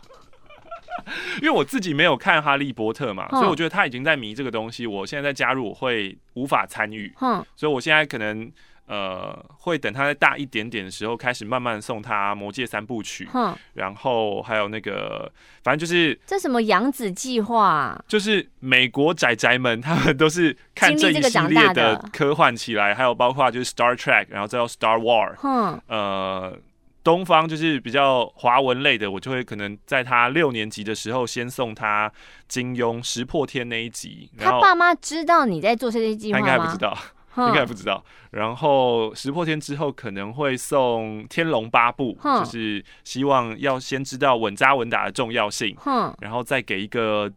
[1.40, 4.86] 因为我自己没有看《哈利波特》嘛，哼所以我觉得他已经在迷这个东西。
[4.86, 7.12] 我现在在加入，我会无法参与。
[7.16, 8.50] 哼，所以我现在可能
[8.90, 15.30] 呃会等他再大一点点的时候，开始慢慢送他《魔戒三部曲》，哼，然后还有那个，
[15.62, 18.04] 反正就是这什么养子计划、啊？
[18.08, 26.58] 就是美国宅宅们，他们都是看这一系列的的科幻起来，还有包括就是 Star Trek，然后再到 Star War，嗯，呃。
[27.02, 32.12] 东方就是比较华文类的，我就会可能在他六年级的时候，先送他
[32.46, 36.46] 金庸《石破天》那一集，他爸妈知道你在做这些计他划吗？
[36.46, 37.00] 应该还不知道，哼，
[37.36, 38.04] 应该不知道。
[38.30, 45.76] 然后石破天之后可能会送《天龙八部》，就是希望要先知道稳扎稳打的重要性，
[46.20, 47.30] 然后再给一个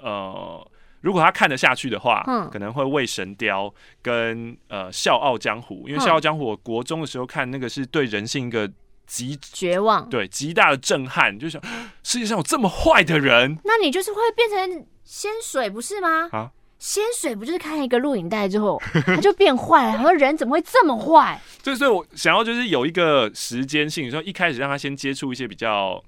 [0.00, 0.68] 呃，
[1.00, 3.72] 如果他看得下去的话，哼可能会为神雕
[4.02, 8.68] 跟呃笑傲江湖，因为笑傲江湖我国中的时候看那个是对人性一个
[9.06, 10.08] 极绝望。
[10.08, 11.62] 对极大的震撼，就想
[12.02, 16.28] 世界上有这么坏的人，那你就是会变成仙水，不是吗？
[16.32, 16.50] 啊
[16.84, 19.96] 仙水不就是看一个录影带之后， 他就变坏了？
[19.96, 21.40] 他说人怎么会这么坏？
[21.62, 26.02] 所以所以我想要就是有一个时间性，说一开始让他先接触一些比较。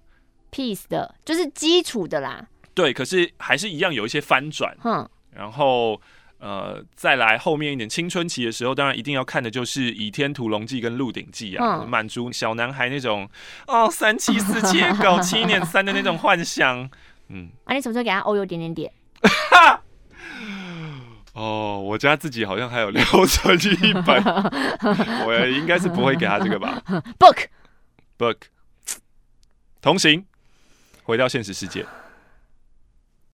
[0.50, 2.44] peace 的，就是基础的啦。
[2.74, 6.00] 对，可是还是一样有一些翻转，嗯，然后
[6.38, 13.28] 呃，再来后面一点青春期的时候，当然一定要看的就是《倚天屠龙记》跟《鹿鼎记》啊，嗯满足小男孩那种
[13.68, 16.90] 哦三妻四妾 搞七年三的那种幻想。
[17.28, 18.92] 嗯，啊，你什么时候给他欧优点点点？
[21.34, 24.22] 哦，我家自己好像还有留存一本，
[25.26, 26.80] 我应该是不会给他这个吧
[27.18, 27.46] book。
[28.16, 28.36] ？Book，
[29.82, 30.24] 同行，
[31.02, 31.84] 回到现实世界。